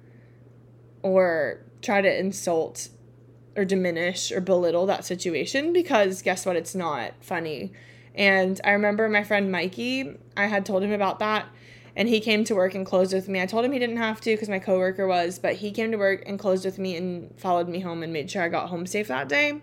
or 1.04 1.64
try 1.84 2.02
to 2.02 2.20
insult 2.20 2.90
or 3.56 3.66
diminish 3.66 4.32
or 4.32 4.42
belittle 4.42 4.88
that 4.88 5.06
situation 5.06 5.74
because 5.74 6.24
guess 6.24 6.44
what? 6.44 6.56
It's 6.56 6.74
not 6.74 7.12
funny. 7.22 7.72
And 8.16 8.60
I 8.64 8.72
remember 8.72 9.08
my 9.08 9.24
friend 9.24 9.52
Mikey, 9.52 10.18
I 10.36 10.48
had 10.48 10.66
told 10.66 10.82
him 10.82 10.92
about 10.92 11.20
that 11.20 11.46
and 11.96 12.10
he 12.10 12.20
came 12.20 12.44
to 12.46 12.56
work 12.56 12.74
and 12.74 12.84
closed 12.84 13.14
with 13.14 13.30
me. 13.30 13.42
I 13.42 13.46
told 13.46 13.64
him 13.64 13.74
he 13.74 13.80
didn't 13.80 13.98
have 13.98 14.22
to 14.22 14.34
because 14.34 14.50
my 14.50 14.60
coworker 14.60 15.06
was, 15.06 15.38
but 15.38 15.58
he 15.58 15.70
came 15.70 15.92
to 15.92 15.98
work 15.98 16.24
and 16.26 16.40
closed 16.40 16.66
with 16.66 16.80
me 16.80 16.96
and 16.96 17.40
followed 17.40 17.70
me 17.70 17.82
home 17.82 18.02
and 18.02 18.12
made 18.12 18.32
sure 18.32 18.42
I 18.42 18.50
got 18.50 18.70
home 18.70 18.88
safe 18.88 19.10
that 19.10 19.30
day. 19.30 19.62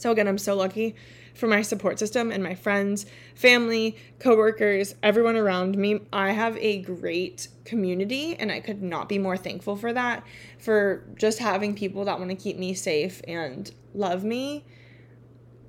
So 0.00 0.10
again, 0.10 0.26
I'm 0.26 0.38
so 0.38 0.54
lucky 0.54 0.94
for 1.34 1.46
my 1.46 1.60
support 1.60 1.98
system 1.98 2.32
and 2.32 2.42
my 2.42 2.54
friends, 2.54 3.04
family, 3.34 3.96
coworkers, 4.18 4.94
everyone 5.02 5.36
around 5.36 5.76
me. 5.76 6.00
I 6.10 6.32
have 6.32 6.56
a 6.56 6.80
great 6.80 7.48
community 7.64 8.34
and 8.34 8.50
I 8.50 8.60
could 8.60 8.82
not 8.82 9.10
be 9.10 9.18
more 9.18 9.36
thankful 9.36 9.76
for 9.76 9.92
that, 9.92 10.24
for 10.58 11.04
just 11.16 11.38
having 11.38 11.74
people 11.74 12.06
that 12.06 12.18
want 12.18 12.30
to 12.30 12.36
keep 12.36 12.56
me 12.56 12.72
safe 12.72 13.20
and 13.28 13.70
love 13.94 14.24
me. 14.24 14.64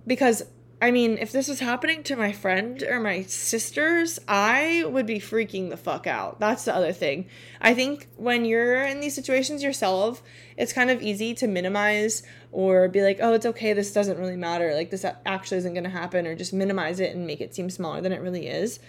Because 0.08 0.44
I 0.82 0.90
mean, 0.90 1.20
if 1.20 1.32
this 1.32 1.48
was 1.48 1.60
happening 1.60 2.02
to 2.04 2.16
my 2.16 2.32
friend 2.32 2.82
or 2.82 3.00
my 3.00 3.22
sisters, 3.22 4.18
I 4.28 4.84
would 4.88 5.06
be 5.06 5.20
freaking 5.20 5.70
the 5.70 5.78
fuck 5.78 6.08
out. 6.08 6.40
That's 6.40 6.66
the 6.66 6.76
other 6.76 6.92
thing. 6.92 7.28
I 7.62 7.76
think 7.76 8.08
when 8.18 8.46
you're 8.46 8.82
in 8.82 9.00
these 9.00 9.14
situations 9.14 9.62
yourself, 9.62 10.24
it's 10.58 10.74
kind 10.74 10.90
of 10.90 11.04
easy 11.04 11.36
to 11.36 11.48
minimize 11.48 12.24
or 12.52 12.90
be 12.90 13.04
like, 13.04 13.20
oh, 13.22 13.34
it's 13.34 13.46
okay, 13.46 13.74
this 13.74 13.94
doesn't 13.94 14.18
really 14.18 14.36
matter. 14.36 14.74
Like, 14.74 14.90
this 14.90 15.06
actually 15.24 15.60
isn't 15.60 15.76
going 15.76 15.84
to 15.84 15.90
happen, 15.92 16.26
or 16.26 16.36
just 16.36 16.52
minimize 16.52 17.00
it 17.00 17.16
and 17.16 17.28
make 17.28 17.42
it 17.42 17.54
seem 17.54 17.70
smaller 17.70 18.02
than 18.02 18.12
it 18.12 18.20
really 18.20 18.48
is. 18.48 18.80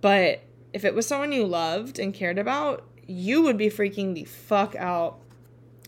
But 0.00 0.40
if 0.72 0.86
it 0.86 0.94
was 0.94 1.06
someone 1.06 1.32
you 1.32 1.44
loved 1.44 1.98
and 1.98 2.14
cared 2.14 2.38
about, 2.38 2.88
you 3.06 3.42
would 3.42 3.58
be 3.58 3.68
freaking 3.68 4.14
the 4.14 4.24
fuck 4.24 4.74
out 4.74 5.20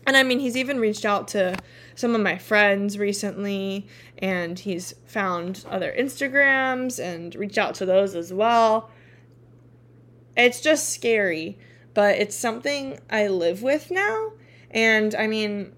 and 0.09 0.17
I 0.17 0.23
mean, 0.23 0.39
he's 0.39 0.57
even 0.57 0.79
reached 0.79 1.05
out 1.05 1.27
to 1.29 1.55
some 1.93 2.15
of 2.15 2.21
my 2.21 2.39
friends 2.39 2.97
recently, 2.97 3.87
and 4.17 4.57
he's 4.57 4.95
found 5.05 5.63
other 5.69 5.93
Instagrams 5.97 6.99
and 6.99 7.35
reached 7.35 7.59
out 7.59 7.75
to 7.75 7.85
those 7.85 8.15
as 8.15 8.33
well. 8.33 8.89
It's 10.35 10.61
just 10.61 10.89
scary, 10.89 11.59
but 11.93 12.15
it's 12.15 12.35
something 12.35 12.99
I 13.11 13.27
live 13.27 13.61
with 13.61 13.91
now. 13.91 14.31
And 14.71 15.13
I 15.13 15.27
mean, 15.27 15.73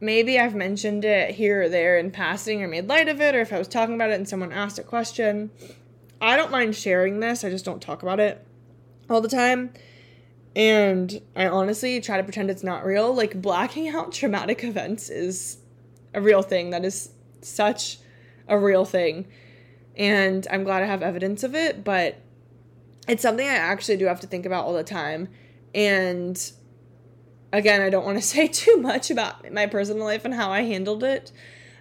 maybe 0.00 0.40
I've 0.40 0.56
mentioned 0.56 1.04
it 1.04 1.36
here 1.36 1.62
or 1.62 1.68
there 1.68 1.96
in 1.96 2.10
passing 2.10 2.64
or 2.64 2.66
made 2.66 2.88
light 2.88 3.08
of 3.08 3.20
it, 3.20 3.36
or 3.36 3.40
if 3.40 3.52
I 3.52 3.58
was 3.58 3.68
talking 3.68 3.94
about 3.94 4.10
it 4.10 4.14
and 4.14 4.28
someone 4.28 4.52
asked 4.52 4.80
a 4.80 4.82
question. 4.82 5.52
I 6.20 6.36
don't 6.36 6.50
mind 6.50 6.74
sharing 6.74 7.20
this, 7.20 7.44
I 7.44 7.50
just 7.50 7.64
don't 7.64 7.80
talk 7.80 8.02
about 8.02 8.18
it 8.18 8.44
all 9.08 9.20
the 9.20 9.28
time 9.28 9.72
and 10.56 11.20
I 11.36 11.46
honestly 11.46 12.00
try 12.00 12.16
to 12.16 12.24
pretend 12.24 12.50
it's 12.50 12.64
not 12.64 12.84
real. 12.84 13.14
Like 13.14 13.40
blacking 13.40 13.88
out 13.88 14.12
traumatic 14.12 14.64
events 14.64 15.08
is 15.08 15.58
a 16.14 16.20
real 16.20 16.42
thing. 16.42 16.70
That 16.70 16.84
is 16.84 17.10
such 17.40 17.98
a 18.48 18.58
real 18.58 18.84
thing. 18.84 19.26
And 19.96 20.46
I'm 20.50 20.64
glad 20.64 20.82
I 20.82 20.86
have 20.86 21.02
evidence 21.02 21.42
of 21.42 21.54
it, 21.54 21.84
but 21.84 22.18
it's 23.06 23.22
something 23.22 23.46
I 23.46 23.54
actually 23.54 23.96
do 23.96 24.06
have 24.06 24.20
to 24.20 24.26
think 24.26 24.46
about 24.46 24.64
all 24.64 24.72
the 24.74 24.84
time. 24.84 25.28
And 25.74 26.52
again, 27.52 27.80
I 27.80 27.90
don't 27.90 28.04
want 28.04 28.18
to 28.18 28.22
say 28.26 28.48
too 28.48 28.76
much 28.76 29.10
about 29.10 29.52
my 29.52 29.66
personal 29.66 30.04
life 30.04 30.24
and 30.24 30.34
how 30.34 30.50
I 30.50 30.62
handled 30.62 31.04
it, 31.04 31.32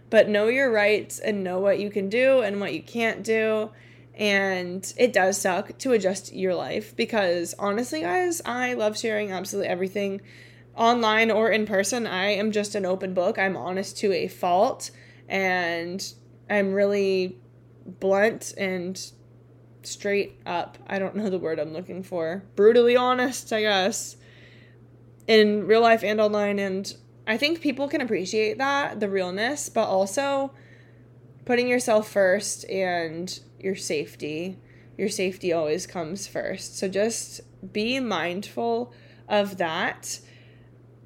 but 0.09 0.29
know 0.29 0.47
your 0.47 0.71
rights 0.71 1.19
and 1.19 1.43
know 1.43 1.59
what 1.59 1.79
you 1.79 1.89
can 1.89 2.09
do 2.09 2.41
and 2.41 2.59
what 2.59 2.73
you 2.73 2.81
can't 2.81 3.23
do 3.23 3.71
and 4.19 4.93
it 4.97 5.13
does 5.13 5.39
suck 5.39 5.77
to 5.77 5.93
adjust 5.93 6.33
your 6.33 6.53
life 6.53 6.93
because 6.97 7.55
honestly, 7.57 8.01
guys, 8.01 8.41
I 8.43 8.73
love 8.73 8.99
sharing 8.99 9.31
absolutely 9.31 9.69
everything 9.69 10.19
online 10.75 11.31
or 11.31 11.49
in 11.49 11.65
person. 11.65 12.05
I 12.05 12.31
am 12.31 12.51
just 12.51 12.75
an 12.75 12.85
open 12.85 13.13
book. 13.13 13.39
I'm 13.39 13.55
honest 13.55 13.97
to 13.99 14.11
a 14.11 14.27
fault 14.27 14.91
and 15.29 16.05
I'm 16.49 16.73
really 16.73 17.39
blunt 17.85 18.53
and 18.57 19.01
straight 19.83 20.41
up. 20.45 20.77
I 20.85 20.99
don't 20.99 21.15
know 21.15 21.29
the 21.29 21.39
word 21.39 21.57
I'm 21.57 21.71
looking 21.71 22.03
for. 22.03 22.43
Brutally 22.57 22.97
honest, 22.97 23.53
I 23.53 23.61
guess. 23.61 24.17
In 25.27 25.65
real 25.65 25.81
life 25.81 26.03
and 26.03 26.19
online 26.19 26.59
and 26.59 26.93
I 27.25 27.37
think 27.37 27.61
people 27.61 27.87
can 27.87 28.01
appreciate 28.01 28.57
that, 28.57 28.99
the 28.99 29.07
realness, 29.07 29.69
but 29.69 29.85
also 29.85 30.51
putting 31.49 31.67
yourself 31.67 32.07
first 32.07 32.63
and 32.69 33.39
your 33.59 33.75
safety. 33.75 34.55
Your 34.99 35.09
safety 35.09 35.51
always 35.51 35.87
comes 35.87 36.27
first. 36.27 36.77
So 36.77 36.87
just 36.87 37.41
be 37.73 37.99
mindful 37.99 38.93
of 39.27 39.57
that. 39.57 40.19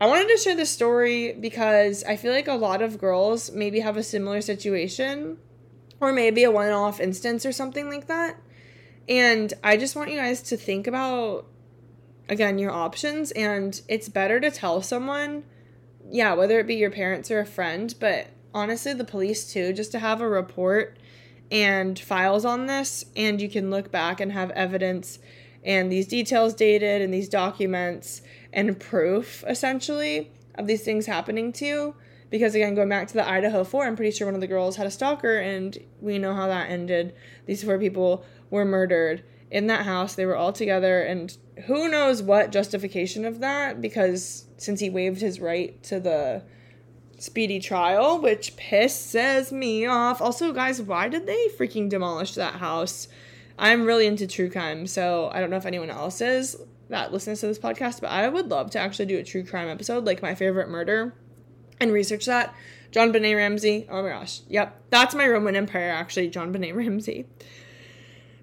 I 0.02 0.08
wanted 0.08 0.28
to 0.28 0.38
share 0.38 0.54
this 0.54 0.70
story 0.70 1.32
because 1.32 2.04
I 2.04 2.18
feel 2.18 2.34
like 2.34 2.50
a 2.50 2.56
lot 2.56 2.82
of 2.82 2.98
girls 2.98 3.54
maybe 3.54 3.80
have 3.80 3.96
a 3.96 4.04
similar 4.04 4.42
situation 4.42 5.38
or 6.02 6.12
maybe 6.12 6.44
a 6.44 6.52
one 6.52 6.74
off 6.74 7.00
instance 7.00 7.46
or 7.46 7.54
something 7.54 7.88
like 7.88 8.08
that. 8.08 8.36
And 9.08 9.54
I 9.64 9.78
just 9.78 9.96
want 9.96 10.12
you 10.12 10.18
guys 10.18 10.42
to 10.42 10.58
think 10.58 10.88
about, 10.88 11.46
again, 12.28 12.60
your 12.60 12.72
options. 12.72 13.32
And 13.32 13.82
it's 13.88 14.10
better 14.10 14.42
to 14.42 14.52
tell 14.52 14.82
someone, 14.82 15.46
yeah, 16.12 16.34
whether 16.34 16.60
it 16.60 16.68
be 16.68 16.76
your 16.76 16.92
parents 16.92 17.32
or 17.32 17.40
a 17.40 17.46
friend, 17.46 17.96
but 17.98 18.28
honestly, 18.54 18.94
the 18.94 19.04
police 19.04 19.52
too, 19.52 19.74
just 19.74 19.92
to 19.92 20.00
have 20.00 20.22
a 20.22 20.28
report 20.28 20.98
and 21.52 22.00
files 22.00 22.46
on 22.46 22.66
this, 22.66 23.06
and 23.16 23.42
you 23.42 23.50
can 23.50 23.70
look 23.70 23.92
back 23.92 24.20
and 24.20 24.32
have 24.32 24.52
evidence 24.52 25.20
and 25.66 25.92
these 25.92 26.08
details 26.08 26.54
dated 26.54 27.02
and 27.02 27.14
these 27.14 27.30
documents 27.30 28.22
and 28.52 28.80
proof 28.80 29.44
essentially 29.48 30.32
of 30.56 30.68
these 30.68 30.84
things 30.84 31.06
happening 31.06 31.52
to 31.54 31.66
you. 31.66 31.96
Because 32.30 32.56
again, 32.56 32.74
going 32.74 32.90
back 32.90 33.08
to 33.10 33.14
the 33.14 33.28
Idaho 33.28 33.64
4, 33.64 33.86
I'm 33.86 33.96
pretty 33.96 34.12
sure 34.12 34.28
one 34.28 34.36
of 34.36 34.42
the 34.42 34.48
girls 34.48 34.76
had 34.76 34.88
a 34.88 34.92
stalker, 34.92 35.38
and 35.38 35.78
we 36.02 36.18
know 36.18 36.34
how 36.34 36.48
that 36.48 36.70
ended. 36.70 37.14
These 37.46 37.64
four 37.64 37.78
people 37.78 38.26
were 38.50 38.66
murdered 38.66 39.24
in 39.52 39.68
that 39.68 39.86
house. 39.86 40.16
They 40.16 40.26
were 40.26 40.36
all 40.36 40.52
together, 40.52 41.04
and 41.04 41.38
who 41.66 41.88
knows 41.88 42.24
what 42.24 42.52
justification 42.52 43.24
of 43.24 43.40
that, 43.42 43.82
because 43.82 44.46
since 44.58 44.80
he 44.80 44.90
waived 44.90 45.22
his 45.22 45.40
right 45.40 45.82
to 45.84 46.00
the 46.00 46.44
speedy 47.24 47.60
trial, 47.60 48.20
which 48.20 48.58
pisses 48.58 49.52
me 49.52 49.86
off. 49.86 50.22
Also, 50.22 50.52
guys, 50.52 50.82
why 50.82 51.08
did 51.08 51.26
they 51.26 51.48
freaking 51.58 51.88
demolish 51.88 52.34
that 52.36 52.56
house? 52.56 53.08
I'm 53.58 53.86
really 53.86 54.08
into 54.08 54.28
true 54.28 54.50
crime, 54.50 54.88
so 54.88 55.30
I 55.32 55.40
don't 55.40 55.50
know 55.50 55.58
if 55.58 55.66
anyone 55.66 55.90
else 55.90 56.20
is 56.20 56.58
that 56.90 57.14
listens 57.14 57.40
to 57.40 57.48
this 57.48 57.60
podcast, 57.60 58.02
but 58.02 58.12
I 58.12 58.28
would 58.28 58.50
love 58.50 58.72
to 58.72 58.80
actually 58.80 59.06
do 59.06 59.18
a 59.18 59.24
true 59.24 59.46
crime 59.46 59.70
episode, 59.70 60.06
like 60.06 60.22
my 60.22 60.36
favorite 60.36 60.70
murder, 60.70 61.16
and 61.80 61.92
research 61.92 62.26
that. 62.26 62.54
JonBenét 62.92 63.36
Ramsey. 63.36 63.88
Oh 63.90 64.04
my 64.04 64.10
gosh. 64.10 64.42
Yep. 64.50 64.84
That's 64.92 65.16
my 65.16 65.28
Roman 65.28 65.56
Empire, 65.56 65.90
actually, 65.90 66.30
JonBenét 66.30 66.76
Ramsey. 66.76 67.26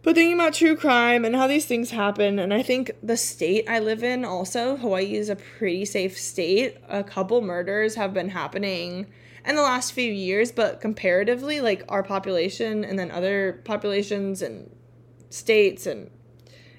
But 0.03 0.15
thinking 0.15 0.35
about 0.35 0.55
true 0.55 0.77
crime 0.77 1.25
and 1.25 1.37
how 1.37 1.47
these 1.47 1.67
things 1.67 1.91
happen, 1.91 2.39
and 2.39 2.55
I 2.55 2.63
think 2.63 2.91
the 3.03 3.19
state 3.19 3.69
I 3.69 3.81
live 3.81 4.03
in 4.03 4.25
also, 4.25 4.77
Hawaii 4.77 5.15
is 5.15 5.29
a 5.29 5.37
pretty 5.37 5.85
safe 5.85 6.19
state. 6.19 6.79
A 6.89 7.05
couple 7.05 7.43
murders 7.43 7.97
have 7.97 8.15
been 8.15 8.31
happening 8.31 9.07
in 9.45 9.57
the 9.57 9.63
last 9.63 9.93
few 9.93 10.11
years, 10.11 10.53
but 10.53 10.81
comparatively, 10.81 11.61
like 11.61 11.85
our 11.89 12.03
population 12.03 12.83
and 12.83 12.99
then 12.99 13.11
other 13.11 13.61
populations 13.65 14.41
and 14.41 14.75
states, 15.29 15.87
and 15.87 16.11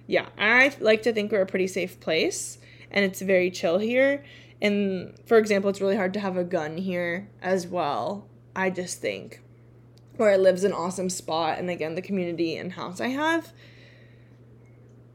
yeah, 0.08 0.28
I 0.38 0.76
like 0.80 1.04
to 1.04 1.14
think 1.14 1.32
we're 1.32 1.42
a 1.42 1.46
pretty 1.46 1.68
safe 1.68 2.00
place 2.00 2.58
and 2.92 3.06
it's 3.06 3.22
very 3.22 3.50
chill 3.50 3.80
here. 3.80 4.24
And 4.62 5.18
for 5.26 5.38
example, 5.38 5.70
it's 5.70 5.82
really 5.82 5.96
hard 5.96 6.14
to 6.14 6.20
have 6.20 6.38
a 6.38 6.44
gun 6.44 6.78
here 6.78 7.30
as 7.42 7.66
well. 7.66 8.28
I 8.56 8.70
just 8.70 9.00
think 9.00 9.41
where 10.22 10.32
I 10.32 10.38
live's 10.38 10.64
an 10.64 10.72
awesome 10.72 11.10
spot, 11.10 11.58
and 11.58 11.70
again, 11.70 11.96
the 11.96 12.02
community 12.02 12.56
and 12.56 12.74
house 12.74 13.02
I 13.02 13.08
have. 13.08 13.52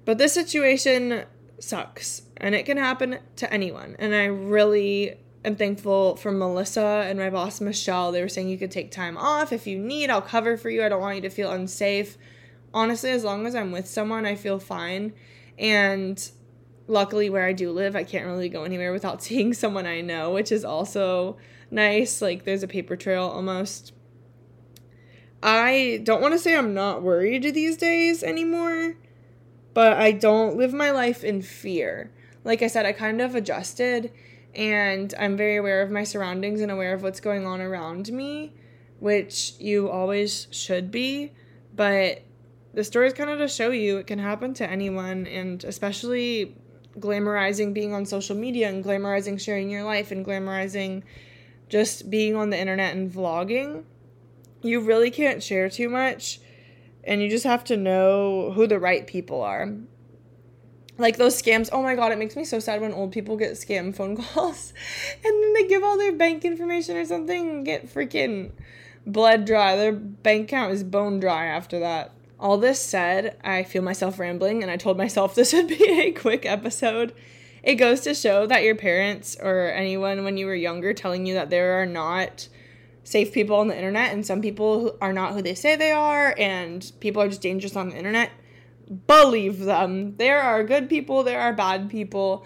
But 0.05 0.19
this 0.19 0.35
situation 0.35 1.25
sucks, 1.61 2.23
and 2.37 2.55
it 2.55 2.66
can 2.66 2.77
happen 2.77 3.21
to 3.37 3.53
anyone. 3.53 3.97
And 3.99 4.14
I 4.14 4.25
really 4.25 5.16
am 5.45 5.55
thankful 5.55 6.16
for 6.16 6.33
Melissa 6.33 7.05
and 7.07 7.19
my 7.19 7.31
boss, 7.31 7.61
Michelle. 7.61 8.11
They 8.11 8.21
were 8.21 8.29
saying 8.29 8.49
you 8.49 8.59
could 8.59 8.73
take 8.73 8.90
time 8.90 9.16
off 9.16 9.53
if 9.53 9.66
you 9.66 9.79
need, 9.79 10.11
I'll 10.11 10.21
cover 10.21 10.57
for 10.57 10.71
you. 10.71 10.85
I 10.85 10.88
don't 10.88 11.01
want 11.01 11.16
you 11.16 11.23
to 11.23 11.31
feel 11.31 11.53
unsafe. 11.53 12.19
Honestly, 12.75 13.11
as 13.11 13.25
long 13.25 13.47
as 13.47 13.55
I'm 13.55 13.73
with 13.73 13.87
someone, 13.87 14.27
I 14.27 14.35
feel 14.35 14.59
fine. 14.59 15.12
And 15.57 16.31
luckily, 16.88 17.31
where 17.31 17.47
I 17.47 17.53
do 17.53 17.71
live, 17.71 17.95
I 17.95 18.05
can't 18.05 18.27
really 18.27 18.49
go 18.49 18.64
anywhere 18.64 18.92
without 18.92 19.23
seeing 19.25 19.55
someone 19.55 19.87
I 19.87 20.01
know, 20.01 20.33
which 20.33 20.51
is 20.51 20.64
also 20.64 21.37
nice. 21.71 22.21
Like, 22.21 22.45
there's 22.45 22.64
a 22.64 22.69
paper 22.69 22.97
trail 22.97 23.25
almost 23.25 23.92
I 25.42 26.01
don't 26.03 26.22
want 26.22 26.35
to 26.35 26.38
say 26.38 26.57
I'm 26.57 26.75
not 26.75 27.03
worried 27.03 27.42
these 27.55 27.77
days 27.77 28.22
anymore, 28.22 28.96
but 29.75 29.96
I 29.96 30.12
don't 30.12 30.57
live 30.57 30.72
my 30.72 30.90
life 30.90 31.22
in 31.22 31.42
fear. 31.42 32.11
Like 32.44 32.62
I 32.62 32.66
said, 32.68 32.87
I 32.87 32.92
kind 32.92 33.20
of 33.20 33.35
adjusted 33.35 34.12
and 34.55 35.12
I'm 35.18 35.37
very 35.37 35.57
aware 35.57 35.83
of 35.83 35.90
my 35.90 36.05
surroundings 36.05 36.62
and 36.62 36.72
aware 36.72 36.94
of 36.94 37.03
what's 37.03 37.20
going 37.20 37.46
on 37.46 37.61
around 37.61 38.11
me, 38.11 38.55
which 39.01 39.53
you 39.59 39.90
always 39.90 40.49
should 40.51 40.90
be. 40.90 41.33
But 41.75 42.22
the 42.72 42.83
story 42.83 43.07
is 43.07 43.12
kind 43.12 43.29
of 43.29 43.38
to 43.38 43.49
show 43.49 43.70
you 43.70 43.99
it 43.99 44.07
can 44.07 44.18
happen 44.18 44.55
to 44.55 44.68
anyone, 44.68 45.27
and 45.27 45.62
especially 45.64 46.57
glamorizing 46.99 47.75
being 47.75 47.92
on 47.92 48.07
social 48.07 48.35
media 48.35 48.70
and 48.70 48.83
glamorizing 48.83 49.38
sharing 49.38 49.68
your 49.68 49.83
life 49.83 50.11
and 50.11 50.25
glamorizing 50.25 51.03
just 51.68 52.09
being 52.09 52.35
on 52.35 52.49
the 52.49 52.59
internet 52.59 52.96
and 52.96 53.12
vlogging, 53.12 53.85
you 54.68 54.81
really 54.81 55.11
can't 55.11 55.42
share 55.42 55.68
too 55.68 55.88
much 55.88 56.40
and 57.07 57.22
you 57.22 57.31
just 57.31 57.44
have 57.44 57.64
to 57.64 57.76
know 57.76 58.52
who 58.52 58.66
the 58.66 58.79
right 58.79 59.07
people 59.07 59.40
are. 59.40 59.72
Like 60.98 61.18
those 61.18 61.40
scams, 61.40 61.68
oh 61.72 61.83
my 61.83 61.94
god, 61.94 62.11
it 62.11 62.18
makes 62.18 62.37
me 62.37 62.44
so 62.44 62.59
sad 62.59 62.81
when 62.81 62.92
old 62.92 63.12
people 63.12 63.37
get 63.37 63.52
scam 63.52 63.94
phone 63.94 64.16
calls 64.22 64.72
and 65.24 65.42
then 65.42 65.52
they 65.55 65.66
give 65.66 65.85
all 65.85 65.96
their 65.96 66.12
bank 66.12 66.44
information 66.44 66.96
or 66.96 67.05
something 67.05 67.48
and 67.48 67.66
get 67.66 67.92
freaking 67.92 68.50
blood 69.07 69.44
dry. 69.44 69.76
Their 69.76 69.92
bank 69.92 70.48
account 70.48 70.72
is 70.72 70.83
bone 70.83 71.20
dry 71.20 71.46
after 71.46 71.79
that. 71.81 72.12
All 72.38 72.59
this 72.59 72.81
said, 72.81 73.38
I 73.44 73.62
feel 73.62 73.83
myself 73.83 74.18
rambling 74.18 74.62
and 74.62 74.70
I 74.70 74.76
told 74.76 74.98
myself 74.98 75.35
this 75.37 75.52
would 75.52 75.68
be 75.68 76.00
a 76.00 76.12
quick 76.12 76.44
episode. 76.44 77.14
It 77.62 77.76
goes 77.76 78.00
to 78.02 78.14
show 78.14 78.46
that 78.46 78.62
your 78.62 78.76
parents 78.76 79.37
or 79.40 79.70
anyone 79.72 80.24
when 80.24 80.37
you 80.37 80.46
were 80.46 80.55
younger 80.55 80.94
telling 80.94 81.26
you 81.26 81.35
that 81.35 81.50
there 81.50 81.81
are 81.81 81.87
not 81.87 82.48
safe 83.07 83.33
people 83.33 83.55
on 83.55 83.69
the 83.69 83.77
internet 83.77 84.12
and 84.12 84.27
some 84.27 84.42
people 84.42 84.97
are 85.01 85.12
not 85.12 85.33
who 85.33 85.40
they 85.40 85.55
say 85.55 85.77
they 85.77 85.92
are 85.92 86.35
and 86.37 86.90
people 86.99 87.23
are 87.23 87.29
just 87.29 87.40
dangerous 87.40 87.77
on 87.77 87.90
the 87.90 87.97
internet. 87.97 88.33
Believe 89.07 89.61
them. 89.61 90.16
There 90.16 90.40
are 90.40 90.64
good 90.64 90.88
people 90.88 91.23
there 91.23 91.40
are 91.40 91.53
bad 91.53 91.88
people. 91.88 92.45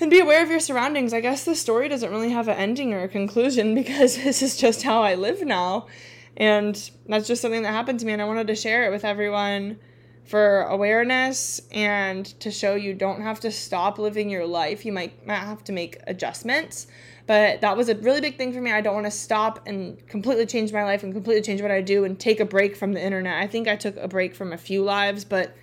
And 0.00 0.10
be 0.10 0.18
aware 0.18 0.42
of 0.42 0.50
your 0.50 0.58
surroundings. 0.58 1.14
I 1.14 1.20
guess 1.20 1.44
the 1.44 1.54
story 1.54 1.88
doesn't 1.88 2.10
really 2.10 2.30
have 2.30 2.48
an 2.48 2.56
ending 2.56 2.92
or 2.92 3.04
a 3.04 3.08
conclusion 3.08 3.72
because 3.76 4.16
this 4.16 4.42
is 4.42 4.56
just 4.56 4.82
how 4.82 5.02
i 5.02 5.14
live 5.14 5.42
now. 5.42 5.86
And 6.36 6.74
that's 7.06 7.28
just 7.28 7.40
something 7.40 7.62
that 7.62 7.70
happened 7.70 8.00
to 8.00 8.06
me 8.06 8.12
and 8.12 8.20
i 8.20 8.24
wanted 8.24 8.48
to 8.48 8.56
share 8.56 8.84
it 8.84 8.90
with 8.90 9.04
everyone 9.04 9.78
for 10.24 10.62
awareness 10.62 11.60
and 11.70 12.26
to 12.40 12.50
show 12.50 12.74
you 12.74 12.94
don't 12.94 13.22
have 13.22 13.38
to 13.40 13.52
stop 13.52 13.98
living 13.98 14.28
your 14.28 14.46
life. 14.46 14.84
You 14.84 14.92
might, 14.92 15.24
might 15.24 15.36
have 15.36 15.62
to 15.64 15.72
make 15.72 15.98
adjustments 16.08 16.88
but 17.26 17.60
that 17.60 17.76
was 17.76 17.88
a 17.88 17.94
really 17.96 18.20
big 18.20 18.36
thing 18.36 18.52
for 18.52 18.60
me. 18.60 18.72
I 18.72 18.80
don't 18.80 18.94
want 18.94 19.06
to 19.06 19.10
stop 19.10 19.66
and 19.66 20.04
completely 20.08 20.46
change 20.46 20.72
my 20.72 20.84
life 20.84 21.02
and 21.02 21.12
completely 21.12 21.42
change 21.42 21.62
what 21.62 21.70
I 21.70 21.80
do 21.80 22.04
and 22.04 22.18
take 22.18 22.40
a 22.40 22.44
break 22.44 22.76
from 22.76 22.92
the 22.92 23.02
internet. 23.02 23.42
I 23.42 23.46
think 23.46 23.68
I 23.68 23.76
took 23.76 23.96
a 23.96 24.08
break 24.08 24.34
from 24.34 24.52
a 24.52 24.58
few 24.58 24.82
lives, 24.82 25.24
but 25.24 25.56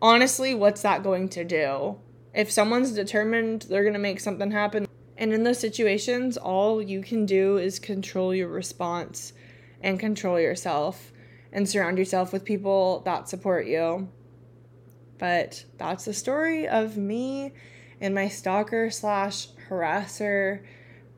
honestly, 0.00 0.54
what's 0.54 0.82
that 0.82 1.02
going 1.02 1.28
to 1.30 1.44
do? 1.44 1.98
If 2.32 2.50
someone's 2.50 2.92
determined 2.92 3.62
they're 3.62 3.82
going 3.82 3.94
to 3.94 3.98
make 3.98 4.20
something 4.20 4.50
happen, 4.50 4.86
and 5.16 5.32
in 5.32 5.44
those 5.44 5.58
situations, 5.58 6.36
all 6.36 6.82
you 6.82 7.00
can 7.00 7.26
do 7.26 7.56
is 7.56 7.78
control 7.78 8.34
your 8.34 8.48
response 8.48 9.32
and 9.80 10.00
control 10.00 10.40
yourself 10.40 11.12
and 11.52 11.68
surround 11.68 11.98
yourself 11.98 12.32
with 12.32 12.44
people 12.44 13.00
that 13.04 13.28
support 13.28 13.66
you. 13.66 14.08
But 15.18 15.64
that's 15.78 16.04
the 16.04 16.14
story 16.14 16.66
of 16.66 16.96
me 16.96 17.52
and 18.00 18.14
my 18.14 18.28
stalker 18.28 18.90
slash 18.90 19.48
harasser 19.74 20.64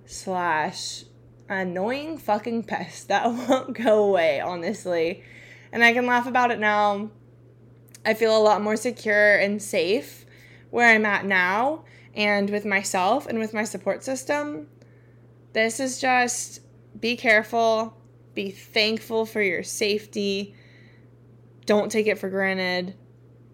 slash 0.05 1.05
annoying 1.49 2.19
fucking 2.19 2.65
pest 2.65 3.09
that 3.09 3.27
won't 3.49 3.77
go 3.77 4.05
away, 4.05 4.41
honestly. 4.41 5.23
And 5.73 5.85
I 5.85 5.93
can 5.93 6.07
laugh 6.07 6.27
about 6.27 6.51
it 6.51 6.59
now. 6.59 7.11
I 8.05 8.15
feel 8.15 8.37
a 8.37 8.39
lot 8.39 8.63
more 8.63 8.77
secure 8.77 9.37
and 9.37 9.61
safe 9.61 10.25
where 10.71 10.89
I'm 10.89 11.07
at 11.07 11.25
now 11.25 11.85
and 12.15 12.49
with 12.51 12.65
myself 12.65 13.27
and 13.27 13.39
with 13.39 13.53
my 13.53 13.65
support 13.65 14.05
system. 14.05 14.69
This 15.53 15.81
is 15.81 16.01
just 16.01 16.61
be 16.99 17.17
careful, 17.17 17.97
be 18.35 18.51
thankful 18.51 19.27
for 19.27 19.43
your 19.43 19.63
safety. 19.63 20.55
Don't 21.67 21.91
take 21.91 22.07
it 22.07 22.19
for 22.19 22.31
granted. 22.31 22.95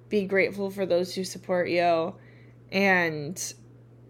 Be 0.09 0.27
grateful 0.27 0.71
for 0.71 0.85
those 0.85 1.15
who 1.15 1.25
support 1.25 1.69
you. 1.69 2.15
And 2.71 3.55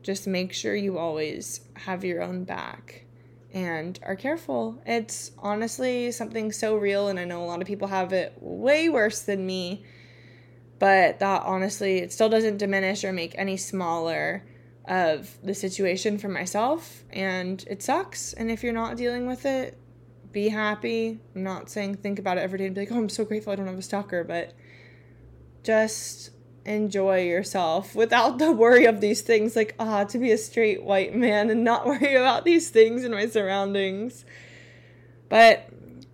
just 0.03 0.27
make 0.27 0.53
sure 0.53 0.75
you 0.75 0.99
always 0.99 1.61
have 1.75 2.05
your 2.05 2.23
own 2.23 2.45
back 2.45 3.05
and 3.53 3.99
are 4.03 4.17
careful. 4.17 4.83
It's 4.87 5.33
honestly 5.39 6.11
something 6.11 6.53
so 6.53 6.77
real, 6.77 7.09
and 7.09 7.19
I 7.19 7.25
know 7.25 7.43
a 7.43 7.47
lot 7.47 7.61
of 7.61 7.67
people 7.67 7.89
have 7.89 8.13
it 8.13 8.35
way 8.41 8.89
worse 8.89 9.21
than 9.23 9.45
me, 9.47 9.85
but 10.79 11.19
that 11.21 11.43
honestly, 11.43 11.99
it 11.99 12.13
still 12.13 12.29
doesn't 12.29 12.57
diminish 12.57 13.05
or 13.05 13.13
make 13.13 13.35
any 13.37 13.57
smaller 13.57 14.45
of 14.87 15.39
the 15.45 15.55
situation 15.55 16.19
for 16.19 16.29
myself, 16.29 17.05
and 17.11 17.65
it 17.69 17.83
sucks. 17.83 18.33
And 18.33 18.51
if 18.51 18.63
you're 18.65 18.73
not 18.73 18.97
dealing 18.97 19.27
with 19.27 19.47
it, 19.47 19.79
be 20.33 20.49
happy. 20.49 21.21
I'm 21.35 21.43
not 21.43 21.71
saying 21.71 21.97
think 21.97 22.19
about 22.19 22.39
it 22.39 22.41
every 22.41 22.59
day 22.59 22.67
and 22.67 22.75
be 22.75 22.81
like, 22.81 22.93
oh, 22.93 22.97
I'm 22.97 23.09
so 23.09 23.25
grateful 23.25 23.53
I 23.53 23.57
don't 23.57 23.67
have 23.67 23.79
a 23.79 23.83
stalker, 23.83 24.25
but 24.25 24.55
just 25.63 26.31
enjoy 26.65 27.23
yourself 27.23 27.95
without 27.95 28.39
the 28.39 28.53
worry 28.53 28.85
of 28.85 29.01
these 29.01 29.23
things. 29.23 29.57
Like 29.57 29.75
ah 29.79 30.05
to 30.05 30.19
be 30.19 30.31
a 30.33 30.39
straight 30.39 30.83
white 30.83 31.15
man 31.15 31.51
and 31.51 31.65
not 31.65 31.87
worry 31.87 32.15
about 32.15 32.45
these 32.45 32.71
things 32.71 33.05
in 33.05 33.13
my 33.13 33.27
surroundings. 33.27 34.25
But 35.29 35.69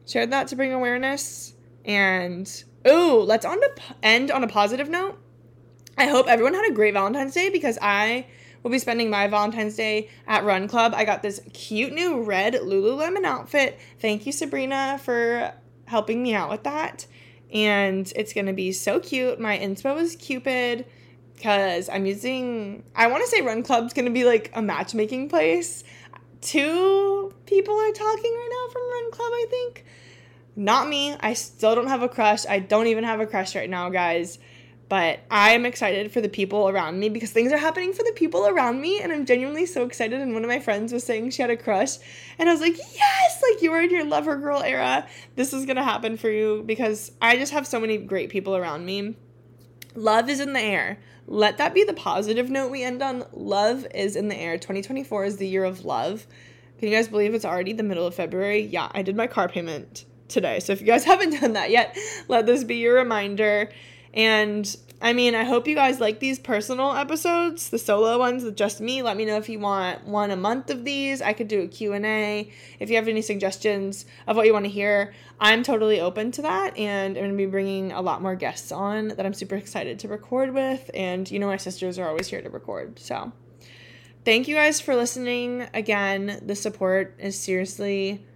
shared 0.07 0.31
that 0.31 0.49
to 0.49 0.57
bring 0.57 0.73
awareness. 0.73 1.55
And 1.85 2.65
oh 2.85 3.25
let's 3.27 3.45
on 3.45 3.61
to 3.61 3.71
end 4.03 4.31
on 4.31 4.45
a 4.45 4.49
positive 4.49 4.89
note. 4.89 5.19
I 5.97 6.07
hope 6.07 6.29
everyone 6.29 6.55
had 6.55 6.71
a 6.71 6.75
great 6.75 6.95
valentine's 6.95 7.35
day 7.35 7.51
because 7.51 7.77
i 7.83 8.27
will 8.63 8.71
be 8.71 8.79
spending 8.79 9.11
my 9.11 9.27
valentine's 9.29 9.77
day 9.77 10.09
at 10.27 10.45
run 10.45 10.69
club. 10.69 10.93
I 10.95 11.05
got 11.05 11.23
this 11.23 11.41
cute 11.53 11.93
new 11.93 12.23
red 12.23 12.55
lululemon 12.55 13.25
outfit. 13.25 13.79
Thank 14.01 14.27
you 14.27 14.33
sabrina 14.33 15.01
for 15.03 15.53
helping 15.87 16.23
me 16.23 16.35
out 16.35 16.51
with 16.51 16.65
that 16.65 17.07
and 17.53 18.13
it's 18.17 18.33
gonna 18.33 18.53
be 18.53 18.73
so 18.73 19.01
cute. 19.01 19.41
My 19.41 19.59
inspo 19.59 19.99
is 20.01 20.17
Cupid 20.17 20.85
because 21.35 21.89
I'm 21.89 22.07
using. 22.07 22.83
I 22.95 23.07
want 23.07 23.25
to 23.25 23.31
say 23.31 23.41
Run 23.41 23.63
Club's 23.63 23.93
gonna 23.93 24.11
be 24.11 24.25
like 24.25 24.51
a 24.55 24.63
matchmaking 24.63 25.29
place. 25.29 25.85
Two 26.41 27.33
people 27.47 27.75
are 27.75 27.93
talking 27.93 28.33
right 28.33 28.49
now 28.51 28.73
from 28.73 28.83
Run 28.91 29.11
Club, 29.11 29.33
I 29.33 29.47
think. 29.51 29.85
Not 30.57 30.89
me. 30.89 31.15
I 31.21 31.35
still 31.35 31.75
don't 31.75 31.87
have 31.87 32.03
a 32.03 32.09
crush. 32.09 32.45
I 32.47 32.59
don't 32.59 32.89
even 32.89 33.05
have 33.05 33.21
a 33.21 33.27
crush 33.27 33.55
right 33.55 33.71
now, 33.71 33.91
guys. 33.91 34.39
But 34.89 35.21
I 35.31 35.51
am 35.51 35.67
excited 35.67 36.13
for 36.13 36.23
the 36.23 36.31
people 36.31 36.69
around 36.69 36.99
me 36.99 37.11
because 37.11 37.31
things 37.31 37.53
are 37.53 37.59
happening 37.59 37.93
for 37.93 38.03
the 38.05 38.13
people 38.17 38.47
around 38.47 38.81
me, 38.81 39.01
and 39.03 39.13
I'm 39.13 39.27
genuinely 39.27 39.67
so 39.67 39.85
excited. 39.85 40.21
And 40.21 40.33
one 40.33 40.45
of 40.45 40.49
my 40.49 40.61
friends 40.61 40.93
was 40.93 41.05
saying 41.05 41.31
she 41.31 41.43
had 41.43 41.51
a 41.51 41.57
crush, 41.57 41.99
and 42.39 42.49
I 42.49 42.53
was 42.53 42.63
like, 42.63 42.79
yes, 42.79 43.43
like 43.43 43.61
you 43.63 43.71
were 43.71 43.81
in 43.81 43.91
your 43.91 44.05
lover 44.05 44.37
girl 44.37 44.63
era. 44.63 45.07
This 45.37 45.53
is 45.53 45.67
gonna 45.67 45.85
happen 45.85 46.17
for 46.17 46.31
you 46.31 46.63
because 46.65 47.13
I 47.21 47.37
just 47.37 47.53
have 47.53 47.67
so 47.67 47.79
many 47.79 47.99
great 47.99 48.31
people 48.31 48.57
around 48.57 48.87
me. 48.87 49.15
Love 49.95 50.31
is 50.31 50.41
in 50.41 50.55
the 50.55 50.61
air. 50.61 50.99
Let 51.27 51.59
that 51.59 51.75
be 51.75 51.85
the 51.85 51.93
positive 51.93 52.49
note 52.49 52.71
we 52.71 52.83
end 52.83 53.03
on. 53.03 53.27
Love 53.33 53.87
is 53.95 54.17
in 54.17 54.29
the 54.29 54.37
air. 54.37 54.57
2024 54.57 55.25
is 55.27 55.37
the 55.37 55.47
year 55.47 55.65
of 55.65 55.85
love. 55.85 56.27
Can 56.79 56.89
you 56.89 56.95
guys 56.95 57.09
believe 57.09 57.35
it's 57.35 57.45
already 57.45 57.75
the 57.75 57.83
middle 57.83 58.07
of 58.07 58.15
February? 58.15 58.61
Yeah, 58.63 58.89
I 58.93 59.03
did 59.03 59.17
my 59.17 59.27
car 59.27 59.49
payment 59.49 60.07
today. 60.29 60.61
So 60.61 60.73
if 60.73 60.81
you 60.81 60.87
guys 60.87 61.05
haven't 61.13 61.39
done 61.39 61.53
that 61.53 61.71
yet, 61.71 61.99
let 62.29 62.47
this 62.47 62.65
be 62.65 62.77
your 62.77 62.95
reminder. 62.95 63.71
And 64.15 64.77
I 65.01 65.13
mean, 65.13 65.37
I 65.37 65.45
hope 65.45 65.69
you 65.69 65.77
guys 65.77 66.01
like 66.01 66.19
these 66.19 66.41
personal 66.41 66.93
episodes, 66.93 67.71
the 67.71 67.79
solo 67.79 68.19
ones 68.19 68.43
with 68.43 68.57
just 68.57 68.81
me. 68.81 69.01
Let 69.03 69.17
me 69.17 69.25
know 69.25 69.37
if 69.37 69.49
you 69.49 69.61
want 69.61 70.05
one 70.05 70.33
a 70.33 70.37
month 70.37 70.71
of 70.71 70.85
these. 70.85 71.23
I 71.23 71.33
could 71.35 71.47
do 71.47 71.63
a 71.63 71.69
Q&A. 71.69 72.51
If 72.81 72.91
you 72.91 72.97
have 72.97 73.07
any 73.07 73.23
suggestions 73.23 74.07
of 74.27 74.35
what 74.35 74.47
you 74.47 74.53
want 74.53 74.65
to 74.65 74.71
hear, 74.71 75.15
I'm 75.39 75.63
totally 75.63 76.01
open 76.01 76.33
to 76.33 76.43
that 76.43 76.77
and 76.77 77.17
I'm 77.17 77.23
going 77.23 77.31
to 77.31 77.37
be 77.37 77.47
bringing 77.47 77.93
a 77.93 78.01
lot 78.01 78.23
more 78.23 78.35
guests 78.35 78.73
on 78.73 79.09
that 79.09 79.25
I'm 79.25 79.35
super 79.35 79.55
excited 79.55 80.01
to 80.01 80.09
record 80.09 80.53
with 80.53 80.91
and 80.95 81.31
you 81.31 81.39
know 81.39 81.47
my 81.47 81.59
sisters 81.59 81.99
are 81.99 82.09
always 82.09 82.27
here 82.27 82.43
to 82.43 82.51
record. 82.51 82.99
So, 82.99 83.31
thank 84.25 84.49
you 84.49 84.57
guys 84.57 84.81
for 84.81 84.97
listening. 84.97 85.69
Again, 85.75 86.41
the 86.45 86.57
support 86.57 87.15
is 87.21 87.39
seriously 87.39 88.27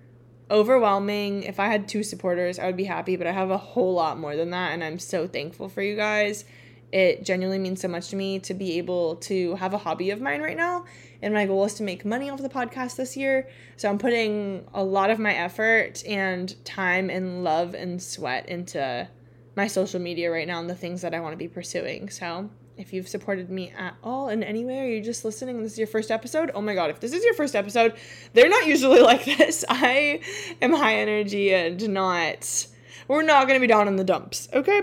overwhelming. 0.52 1.42
If 1.42 1.58
I 1.58 1.66
had 1.66 1.88
two 1.88 2.04
supporters, 2.04 2.58
I 2.58 2.66
would 2.66 2.76
be 2.76 2.84
happy, 2.84 3.16
but 3.16 3.26
I 3.26 3.32
have 3.32 3.50
a 3.50 3.58
whole 3.58 3.94
lot 3.94 4.18
more 4.18 4.36
than 4.36 4.50
that, 4.50 4.72
and 4.72 4.84
I'm 4.84 4.98
so 4.98 5.26
thankful 5.26 5.68
for 5.68 5.82
you 5.82 5.96
guys. 5.96 6.44
It 6.92 7.24
genuinely 7.24 7.58
means 7.58 7.80
so 7.80 7.88
much 7.88 8.08
to 8.08 8.16
me 8.16 8.38
to 8.40 8.52
be 8.52 8.76
able 8.76 9.16
to 9.16 9.54
have 9.54 9.72
a 9.72 9.78
hobby 9.78 10.10
of 10.10 10.20
mine 10.20 10.42
right 10.42 10.56
now. 10.56 10.84
And 11.22 11.32
my 11.32 11.46
goal 11.46 11.64
is 11.64 11.72
to 11.74 11.82
make 11.82 12.04
money 12.04 12.28
off 12.28 12.42
the 12.42 12.50
podcast 12.50 12.96
this 12.96 13.16
year. 13.16 13.48
So 13.78 13.88
I'm 13.88 13.96
putting 13.96 14.66
a 14.74 14.84
lot 14.84 15.08
of 15.08 15.18
my 15.18 15.32
effort 15.32 16.04
and 16.06 16.54
time 16.66 17.08
and 17.08 17.44
love 17.44 17.74
and 17.74 18.02
sweat 18.02 18.46
into 18.50 19.08
my 19.56 19.68
social 19.68 20.00
media 20.00 20.30
right 20.30 20.46
now 20.46 20.60
and 20.60 20.68
the 20.68 20.74
things 20.74 21.00
that 21.00 21.14
I 21.14 21.20
want 21.20 21.32
to 21.32 21.38
be 21.38 21.48
pursuing. 21.48 22.10
So 22.10 22.50
if 22.76 22.92
you've 22.92 23.08
supported 23.08 23.50
me 23.50 23.72
at 23.76 23.94
all 24.02 24.28
in 24.28 24.42
any 24.42 24.64
way 24.64 24.80
or 24.80 24.86
you're 24.86 25.04
just 25.04 25.24
listening 25.24 25.56
and 25.56 25.64
this 25.64 25.72
is 25.72 25.78
your 25.78 25.86
first 25.86 26.10
episode, 26.10 26.50
oh 26.54 26.62
my 26.62 26.74
god, 26.74 26.90
if 26.90 27.00
this 27.00 27.12
is 27.12 27.24
your 27.24 27.34
first 27.34 27.54
episode, 27.54 27.94
they're 28.32 28.48
not 28.48 28.66
usually 28.66 29.00
like 29.12 29.24
this. 29.24 29.64
I 29.68 30.20
am 30.60 30.72
high 30.72 30.96
energy 30.96 31.54
and 31.54 31.88
not 31.88 32.66
we're 33.08 33.22
not 33.22 33.46
to 33.48 33.60
be 33.60 33.66
down 33.66 33.88
in 33.88 33.96
the 33.96 34.04
dumps, 34.04 34.48
okay? 34.52 34.82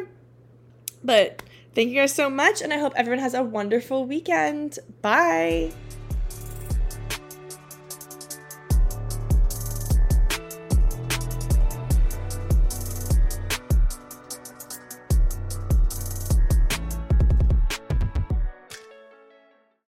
But 1.03 1.41
thank 1.73 1.89
you 1.89 1.95
guys 1.95 2.13
so 2.13 2.29
much 2.29 2.61
and 2.61 2.73
I 2.73 2.77
hope 2.77 2.93
everyone 2.95 3.19
has 3.19 3.33
a 3.33 3.43
wonderful 3.43 4.05
weekend. 4.05 4.79
Bye. 5.01 5.71